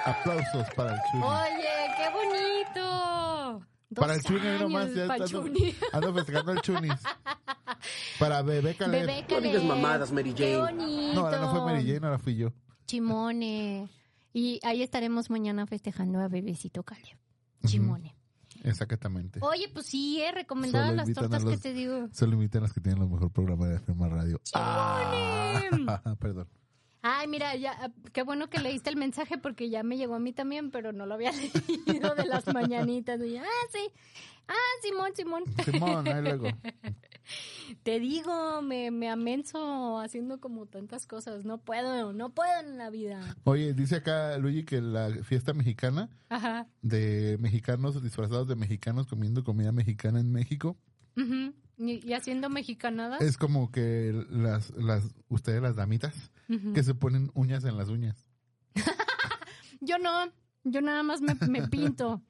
[0.06, 1.24] Aplausos para el Chuni.
[1.24, 3.68] Oye, qué bonito.
[3.96, 5.76] Para el Chuni nomás, ya pa' ando, Chuni.
[5.94, 6.94] ando festejando al Chunis.
[8.20, 9.06] Para bebé Caleb.
[9.08, 9.64] Bebé No digas Caleb.
[9.64, 11.14] mamadas, Mary Jane.
[11.14, 12.52] No, ahora no fue Mary Jane, ahora fui yo.
[12.86, 13.90] Chimone.
[14.34, 17.18] Y ahí estaremos mañana festejando a bebecito Caleb.
[17.66, 18.16] Chimone.
[18.64, 19.40] Exactamente.
[19.42, 22.10] Oye, pues sí, he recomendado Solo las tortas que te digo.
[22.12, 24.42] Solo invitan a los que tienen los mejor programas de firma radio.
[24.54, 25.62] Ah,
[26.20, 26.48] perdón.
[27.02, 30.20] Ay, mira, ya, ah, qué bueno que leíste el mensaje porque ya me llegó a
[30.20, 31.32] mí también, pero no lo había
[31.86, 33.22] leído de las mañanitas.
[33.22, 33.92] Y, ah, sí.
[34.48, 35.44] Ah, Simón, Simón.
[35.66, 36.48] Simón, ahí luego.
[37.84, 41.44] Te digo, me, me amenso haciendo como tantas cosas.
[41.44, 43.36] No puedo, no puedo en la vida.
[43.44, 46.68] Oye, dice acá Luigi que la fiesta mexicana Ajá.
[46.82, 50.78] de mexicanos disfrazados de mexicanos comiendo comida mexicana en México.
[51.78, 53.22] Y, y haciendo mexicanadas.
[53.22, 56.32] es como que las, las, ustedes las damitas
[56.74, 58.26] que se ponen uñas en las uñas.
[59.82, 60.32] Yo no,
[60.64, 62.22] yo nada más me, me pinto.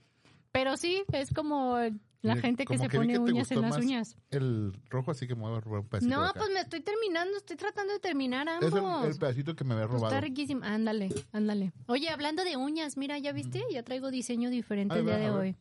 [0.52, 1.78] Pero sí, es como
[2.22, 4.18] la gente que se pone uñas en las uñas.
[4.32, 6.16] El rojo, así que me voy a robar un pedacito.
[6.16, 9.06] No, pues me estoy terminando, estoy tratando de terminar Es ambos.
[9.06, 10.16] el, el pedacito que me había Pues robado.
[10.16, 10.62] está riquísimo.
[10.64, 11.72] Ándale, ándale.
[11.88, 13.64] Oye, hablando de uñas, mira, ¿ya viste?
[13.72, 15.56] Ya traigo diseño diferente el día de hoy.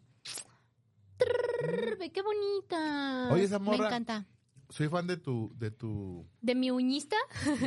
[1.17, 3.29] Trrr, qué bonita.
[3.33, 4.27] Oye, esa Me encanta.
[4.69, 7.17] soy fan de tu, de tu ¿De mi uñista?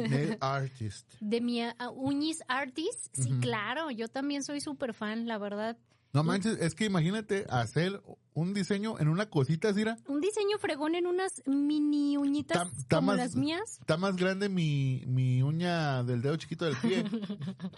[0.10, 1.14] nail artist.
[1.20, 3.08] ¿De mi ah, uñis artist?
[3.16, 5.78] Sí, claro, yo también soy súper fan, la verdad.
[6.12, 8.02] No manches, es que imagínate hacer
[8.34, 9.98] un diseño en una cosita, Sira.
[10.08, 13.78] Un diseño fregón en unas mini uñitas está como más- las mías.
[13.80, 17.04] Está más grande mi, mi uña del dedo chiquito del pie.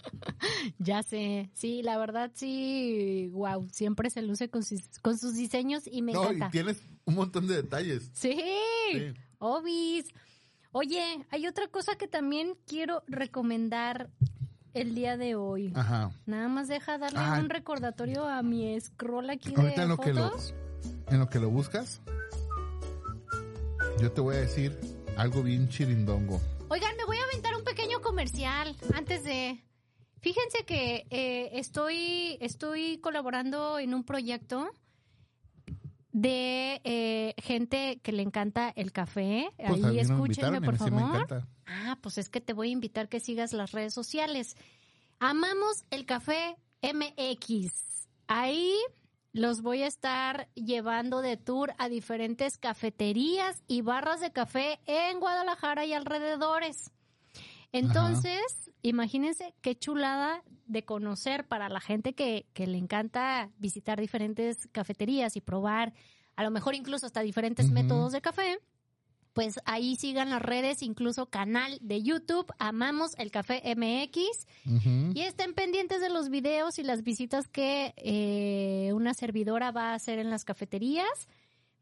[0.78, 5.84] Ya sé, sí, la verdad sí, wow, siempre se luce con sus, con sus diseños
[5.86, 6.46] y me no, encanta.
[6.48, 8.10] y tienes un montón de detalles.
[8.14, 8.36] Sí,
[8.92, 9.12] Sí.
[9.38, 10.06] obis.
[10.72, 14.10] Oye, hay otra cosa que también quiero recomendar
[14.74, 15.72] el día de hoy.
[15.74, 16.10] Ajá.
[16.26, 17.38] Nada más deja darle Ah.
[17.40, 20.54] un recordatorio a mi scroll aquí Ahorita de en lo que lo, fotos.
[21.08, 22.00] en lo que lo buscas,
[24.00, 24.78] yo te voy a decir
[25.16, 26.40] algo bien chirindongo.
[26.68, 29.62] Oigan, me voy a aventar un pequeño comercial antes de...
[30.20, 34.70] Fíjense que eh, estoy, estoy colaborando en un proyecto
[36.12, 39.50] de eh, gente que le encanta el café.
[39.56, 41.44] Pues Ahí escúchenme, por sí favor.
[41.66, 44.56] Ah, pues es que te voy a invitar que sigas las redes sociales.
[45.18, 48.08] Amamos el café MX.
[48.26, 48.74] Ahí
[49.32, 55.20] los voy a estar llevando de tour a diferentes cafeterías y barras de café en
[55.20, 56.92] Guadalajara y alrededores.
[57.72, 64.68] Entonces, imagínense qué chulada de conocer para la gente que, que le encanta visitar diferentes
[64.72, 65.92] cafeterías y probar,
[66.36, 68.58] a lo mejor incluso hasta diferentes métodos de café.
[69.32, 74.46] Pues ahí sigan las redes, incluso canal de YouTube, Amamos el Café MX.
[75.14, 79.94] Y estén pendientes de los videos y las visitas que eh, una servidora va a
[79.94, 81.28] hacer en las cafeterías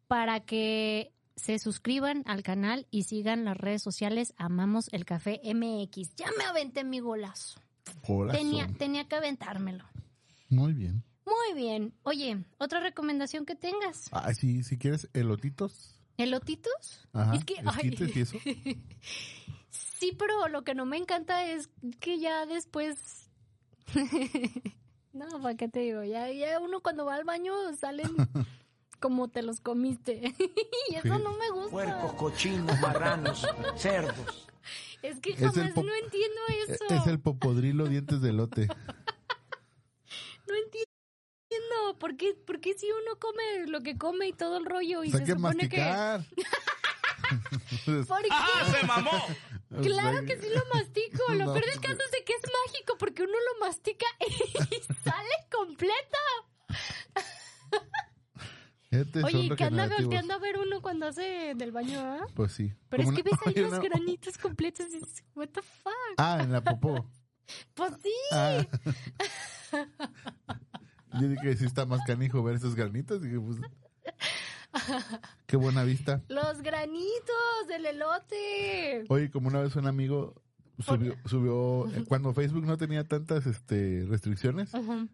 [0.07, 6.15] para que se suscriban al canal y sigan las redes sociales Amamos el Café MX.
[6.17, 7.61] Ya me aventé mi golazo.
[8.07, 8.39] Corazón.
[8.39, 9.85] Tenía, tenía que aventármelo.
[10.51, 11.03] Muy bien.
[11.25, 11.95] Muy bien.
[12.03, 14.09] Oye, otra recomendación que tengas.
[14.13, 15.99] Ah, sí, si quieres elotitos.
[16.19, 17.09] ¿Elotitos?
[17.15, 17.35] Ajá.
[17.35, 17.97] Es que, ay.
[17.99, 18.37] y eso.
[19.71, 21.69] Sí, pero lo que no me encanta es
[22.01, 23.31] que ya después.
[25.13, 26.03] no, ¿para qué te digo?
[26.05, 28.09] Ya, ya uno cuando va al baño salen
[29.01, 30.35] como te los comiste.
[30.91, 31.23] y eso Sí.
[31.23, 31.71] no me gusta.
[31.71, 33.47] Puercos, cochinos, marranos,
[33.77, 34.47] cerdos.
[35.03, 36.85] Es que jamás no entiendo eso.
[36.91, 38.69] Es el popodrilo dientes de elote.
[40.47, 41.99] No entiendo.
[42.01, 45.11] ¿Por qué, ¿Por qué si uno come lo que come y todo el rollo y
[45.11, 46.25] Pues se que supone masticar.
[46.25, 46.45] que...
[48.05, 48.29] ¿Por qué?
[48.81, 49.11] ¡Se mamó!
[49.81, 51.23] Claro que sí lo mastico.
[51.35, 54.83] Lo No, peor del caso es de que es mágico porque uno lo mastica y
[55.05, 56.19] sale completo.
[58.91, 62.27] Este Oye, son ¿y qué anda volteando a ver uno cuando hace del baño, ah?
[62.35, 62.73] Pues sí.
[62.89, 65.93] Pero es que una- ves ahí Oye, los granitos completos y dices, what the fuck?
[66.19, 67.07] Ah, en la popó.
[67.75, 68.13] Pues sí.
[68.33, 68.65] Ah.
[71.21, 73.21] Yo dije que sí está más canijo ver esos granitos.
[73.21, 73.59] Dije, pues.
[75.47, 76.23] Qué buena vista.
[76.29, 79.05] Los granitos del elote.
[79.09, 80.41] Oye, como una vez un amigo
[80.83, 84.71] subió, subió eh, cuando Facebook no tenía tantas este restricciones,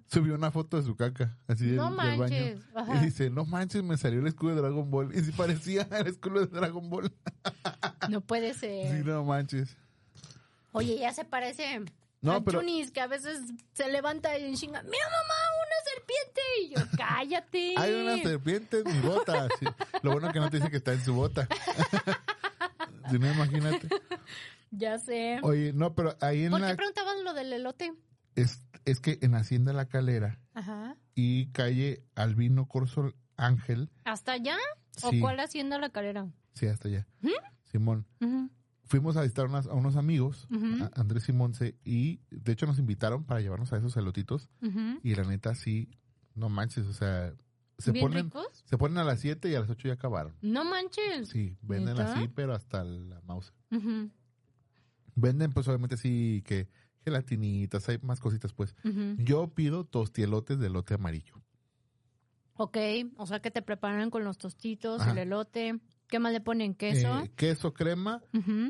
[0.06, 2.60] subió una foto de su caca, así del, No del baño.
[2.74, 2.96] ajá.
[2.96, 5.14] Y dice, no manches, me salió el escudo de Dragon Ball.
[5.16, 7.12] Y sí parecía el escudo de Dragon Ball.
[8.08, 9.04] No puede Sí, ser.
[9.04, 9.76] no manches.
[10.72, 11.82] Oye, ya se parece
[12.20, 13.40] No, a pero- Chunis, que a veces
[13.72, 15.34] se levanta y chinga, mira mamá,
[15.66, 16.40] una serpiente.
[16.62, 17.74] Y yo, cállate.
[17.78, 19.48] Hay una serpiente en mi bota.
[19.58, 19.66] Sí.
[20.02, 21.48] Lo bueno que no te dice que está en su bota.
[23.10, 23.88] si no, imagínate.
[24.70, 25.38] Ya sé.
[25.42, 26.68] Oye, no, pero ahí en ¿Por la...
[26.70, 27.92] qué preguntabas lo del elote?
[28.34, 30.96] Es, es que en Hacienda La Calera Ajá.
[31.14, 34.56] y calle Albino Corso Ángel, ¿Hasta allá?
[34.96, 35.18] Sí.
[35.18, 36.30] ¿O cuál hacienda la calera?
[36.54, 37.06] sí, hasta allá.
[37.64, 38.06] Simón.
[38.20, 38.50] Ujú.
[38.84, 40.46] Fuimos a visitar unas- a unos amigos,
[40.80, 44.48] a Andrés y Monse, y de hecho nos invitaron para llevarnos a esos elotitos.
[44.62, 45.00] Ujú.
[45.02, 45.90] Y la neta, sí,
[46.34, 47.34] no manches, o sea,
[47.78, 48.46] se ¿Bien ponen, ricos?
[48.64, 50.36] se ponen a las 7 y a las 8 ya acabaron.
[50.40, 51.28] No manches.
[51.28, 52.12] Sí, venden ¿Neta?
[52.14, 53.52] así, pero hasta la mouse.
[53.72, 54.10] Ujú,
[55.16, 56.68] Venden, pues obviamente sí, que
[57.04, 58.76] gelatinitas, hay más cositas, pues.
[59.18, 61.42] Yo pido tostielotes de elote amarillo.
[62.54, 62.76] Ok,
[63.16, 65.12] o sea que te preparan con los tostitos, Ajá.
[65.12, 65.80] el elote.
[66.08, 66.74] ¿Qué más le ponen?
[66.74, 67.20] ¿Queso?
[67.24, 68.22] Eh, queso crema,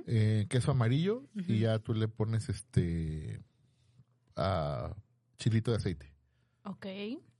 [0.06, 3.42] eh, queso amarillo y ya tú le pones este
[5.38, 6.12] chilito de aceite.
[6.64, 6.86] Ok,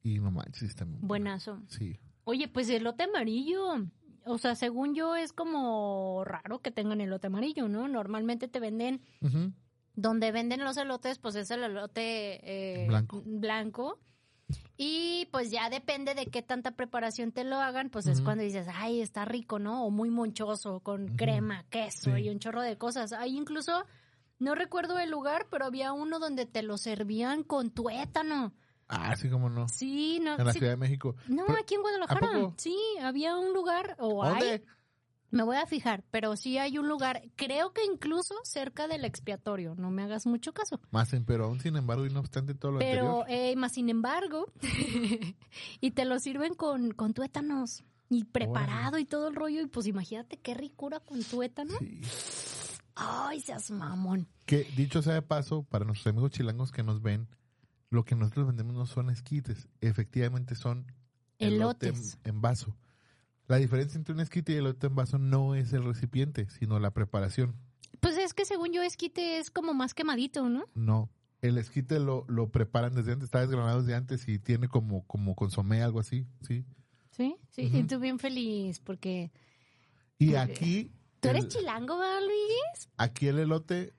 [0.03, 0.99] Y no manches, bueno.
[1.01, 1.63] buenazo.
[1.69, 1.99] Sí.
[2.25, 3.87] Oye, pues elote amarillo.
[4.27, 7.87] O sea, según yo es como raro que tengan elote amarillo, ¿no?
[7.89, 9.01] Normalmente te venden,
[9.95, 13.23] donde venden los elotes, pues es el elote eh, Blanco.
[13.25, 14.01] blanco.
[14.77, 18.67] Y pues ya depende de qué tanta preparación te lo hagan, pues es cuando dices,
[18.73, 19.85] ay, está rico, ¿no?
[19.85, 22.23] O muy monchoso, con crema, queso Sí.
[22.23, 23.13] y un chorro de cosas.
[23.13, 23.85] Hay incluso,
[24.39, 28.53] no recuerdo el lugar, pero había uno donde te lo servían con tuétano.
[28.89, 29.69] Ah, sí, como no.
[29.69, 30.39] Sí, no.
[30.39, 30.59] En la sí.
[30.59, 31.17] Ciudad de México.
[31.29, 32.29] No, Pero- aquí en Guadalajara.
[32.57, 34.65] Sí, había un lugar, o hay, ¿Dónde?
[35.33, 39.75] Me voy a fijar, pero sí hay un lugar, creo que incluso cerca del expiatorio,
[39.75, 40.81] no me hagas mucho caso.
[40.93, 43.27] Más, en- pero aún sin embargo y no obstante todo lo Pero, anterior.
[43.29, 44.47] eh, más sin embargo,
[45.81, 49.89] y te lo sirven con, con tuétanos y preparado y todo el rollo, y pues
[49.89, 51.75] imagínate qué ricura con tuétano.
[51.81, 52.01] Sí.
[52.95, 54.29] Ay, seas mamón.
[54.47, 57.29] Que dicho sea de paso, para nuestros amigos chilangos que nos ven,
[57.91, 60.87] lo que nosotros vendemos no son esquites, efectivamente son
[61.39, 62.19] elote Elotes.
[62.25, 62.77] en, en vaso.
[63.49, 66.91] La diferencia entre un esquite y elote en vaso no es el recipiente, sino la
[66.93, 67.55] preparación.
[68.01, 70.65] Pues es que según yo, esquite es como más quemadito, ¿no?
[70.75, 71.11] No,
[71.43, 75.35] el esquite lo, lo preparan desde antes, está desgranado desde antes y tiene como, como
[75.37, 76.65] consomé, algo así, sí.
[77.13, 77.67] Sí, sí.
[77.67, 77.77] Ujú.
[77.79, 79.31] Y tú bien feliz porque...
[80.19, 82.89] Y aquí, ¿Tú eres el, chilango, ¿verdad, Luis?
[82.97, 83.95] aquí el elote,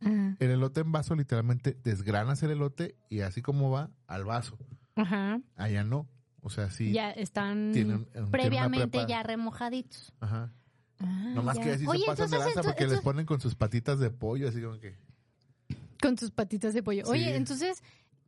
[0.00, 4.58] el elote en vaso literalmente desgranas el elote y así como va, al vaso.
[4.96, 5.40] Ajá.
[5.56, 6.08] Allá no,
[6.40, 6.92] o sea, sí.
[6.92, 10.12] Ya están tiene un- tiene una previamente ya remojaditos.
[10.20, 10.52] Ajá.
[11.00, 11.62] Ah, Nomás ya.
[11.64, 14.48] que así Oye, se pasan de lanza porque les ponen con sus patitas de pollo,
[14.48, 14.96] así como que.
[16.02, 17.04] Con tus patitas de pollo.
[17.06, 17.82] Oye, entonces,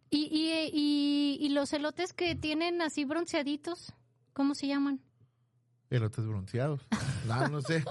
[0.09, 3.93] ¿y, y, y, y los elotes que tienen así bronceaditos?
[4.33, 5.01] ¿Cómo se llaman?
[5.91, 6.87] Elotes bronceados.
[7.27, 7.85] No, no sé.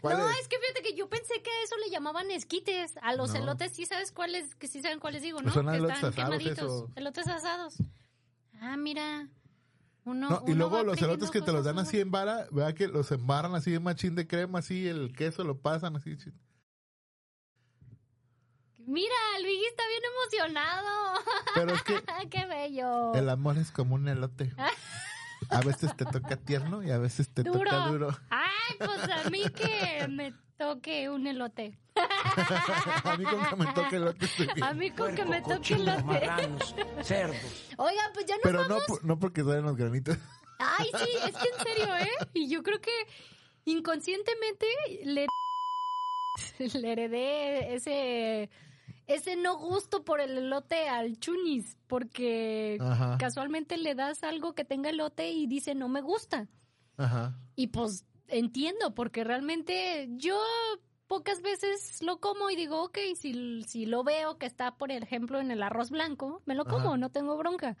[0.00, 0.38] ¿Cuál no, es?
[0.40, 2.94] es que fíjate que yo pensé que a eso le llamaban esquites.
[3.02, 3.40] A los No.
[3.40, 5.44] elotes sí sabes cuáles, que sí saben cuáles digo, ¿no?
[5.52, 6.84] Pues son que elotes están asados, quemaditos.
[6.94, 7.74] Elotes asados.
[8.60, 9.28] Ah, mira.
[10.04, 12.88] Uno, No, y luego los elotes que te los dan así en vara, vea que
[12.88, 16.16] los embarran así en machín de crema, así el queso lo pasan así.
[18.78, 21.20] Mira, Luigi está bien emocionado.
[21.54, 23.14] Pero es que ¡Qué bello!
[23.14, 24.52] el amor es como un elote.
[25.52, 27.58] A veces te toca tierno y a veces te Duro.
[27.60, 28.18] toca duro.
[28.30, 31.78] Ay, pues a mí que me toque un elote.
[33.04, 34.64] A mí con que me toque elote estoy bien.
[34.64, 36.02] A mí con que me toque elote.
[36.04, 37.68] marranos, cerdos.
[37.76, 38.84] Oiga, pues ya nos Pero no, vamos.
[38.86, 40.16] por- no porque salen los granitos.
[40.58, 42.26] Ay, sí, es que en serio, ¿eh?
[42.34, 42.92] Y yo creo que
[43.66, 44.66] inconscientemente
[45.04, 45.26] le,
[46.80, 48.48] le heredé ese,
[49.14, 53.16] ese no gusto por el elote al chunis, porque Ajá.
[53.18, 56.48] casualmente le das algo que tenga elote y dice no me gusta.
[56.96, 57.38] Ajá.
[57.56, 60.40] Y pues entiendo, porque realmente yo
[61.06, 65.40] pocas veces lo como y digo, ok, si, si lo veo que está, por ejemplo,
[65.40, 66.96] en el arroz blanco, me lo como, Ajá.
[66.96, 67.76] no tengo bronca.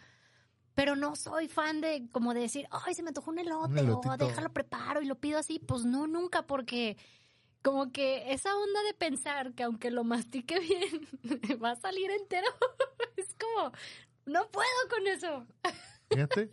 [0.74, 3.78] Pero no soy fan de como de decir, ay, se me antojó un elote, Un
[3.78, 4.16] o elotito.
[4.26, 5.58] déjalo preparo y lo pido así.
[5.58, 6.96] Pues no, nunca, porque
[7.62, 10.58] como que esa onda de pensar que aunque lo mastique
[11.22, 12.48] bien, va a salir entero,
[13.16, 13.72] es como,
[14.26, 15.46] no puedo con eso.
[16.10, 16.50] Fíjate.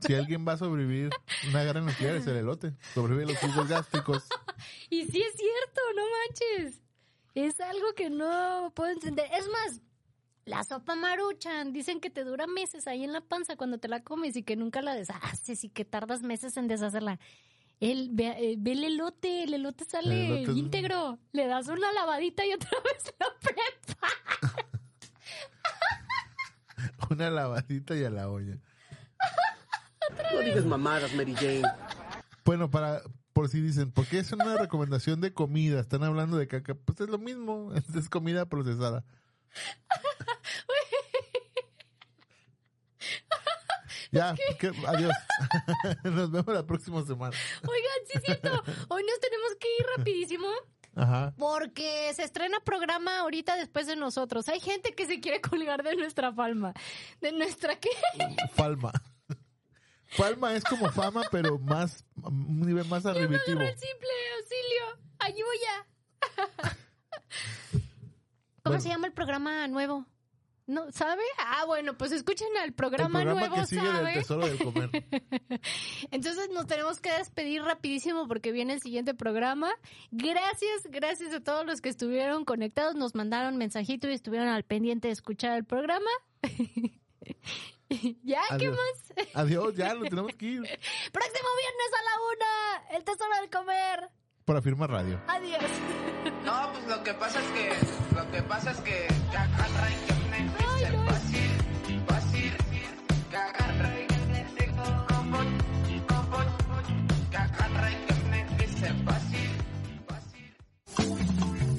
[0.00, 1.10] Si alguien va a sobrevivir
[1.48, 2.74] una gran nuclear es el elote.
[2.94, 4.24] Sobrevive los jugos gástricos.
[4.90, 6.82] Y sí es cierto, no manches.
[7.34, 9.26] Es algo que no puedo entender.
[9.32, 9.80] Es más,
[10.44, 14.02] la sopa maruchan, dicen que te dura meses ahí en la panza cuando te la
[14.02, 17.18] comes y que nunca la deshaces y que tardas meses en deshacerla.
[17.80, 21.18] El, ve, eh, ve el elote, el elote sale El elote es- íntegro.
[21.32, 24.56] Le das una lavadita y otra vez lo preparas.
[27.10, 28.56] Una lavadita y a la olla.
[30.32, 31.62] No digas mamadas, Mary Jane.
[32.44, 33.02] Bueno, para
[33.32, 35.80] por si dicen, ¿por qué es una recomendación de comida?
[35.80, 36.74] Están hablando de caca.
[36.74, 39.04] Pues es lo mismo, es comida procesada.
[44.12, 45.12] Ya, que- adiós.
[46.04, 47.36] Nos vemos la próxima semana.
[47.62, 48.62] Oigan, sí es cierto.
[48.88, 50.48] Hoy nos tenemos que ir rapidísimo.
[50.96, 51.32] Ajá.
[51.38, 54.48] Porque se estrena programa ahorita después de nosotros.
[54.48, 56.74] Hay gente que se quiere colgar de nuestra palma.
[57.20, 57.90] ¿De nuestra qué?
[58.54, 58.92] Falma.
[60.08, 63.60] Falma es como fama, pero más, un nivel más arribitivo.
[63.60, 64.08] El simple
[64.38, 65.10] auxilio.
[65.20, 65.86] Allí voy ya.
[67.70, 67.82] ¿Cómo
[68.64, 68.80] Bueno.
[68.80, 70.04] se llama el programa nuevo?
[70.70, 71.24] ¿No sabe?
[71.38, 74.12] Ah, bueno, pues escuchen al El programa, nuevo, que sigue del ¿sabe?
[74.14, 74.90] tesoro del comer.
[76.12, 79.72] Entonces nos tenemos que despedir rapidísimo porque viene el siguiente programa.
[80.12, 85.08] Gracias, gracias a todos los que estuvieron conectados, nos mandaron mensajito y estuvieron al pendiente
[85.08, 86.08] de escuchar el programa.
[88.22, 89.28] ya, ¿qué más?
[89.34, 90.60] Adiós, ya, nos tenemos que ir.
[91.12, 94.19] Próximo viernes a la una, el tesoro del comer.
[94.50, 95.20] Por afirma radio.
[95.28, 95.62] Adiós.
[96.44, 99.06] No, pues lo que pasa es que, lo que pasa es que.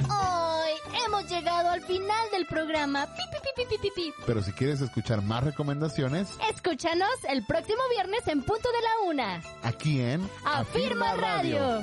[0.10, 0.72] Hoy
[1.06, 3.06] hemos llegado al final del programa.
[3.08, 4.14] Pi, pi, pi, pi, pi, pi, pi.
[4.26, 9.42] Pero si quieres escuchar más recomendaciones, Escúchanos el próximo viernes en punto de la una.
[9.64, 11.82] aquí en Afirma Radio.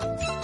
[0.00, 0.39] Bye.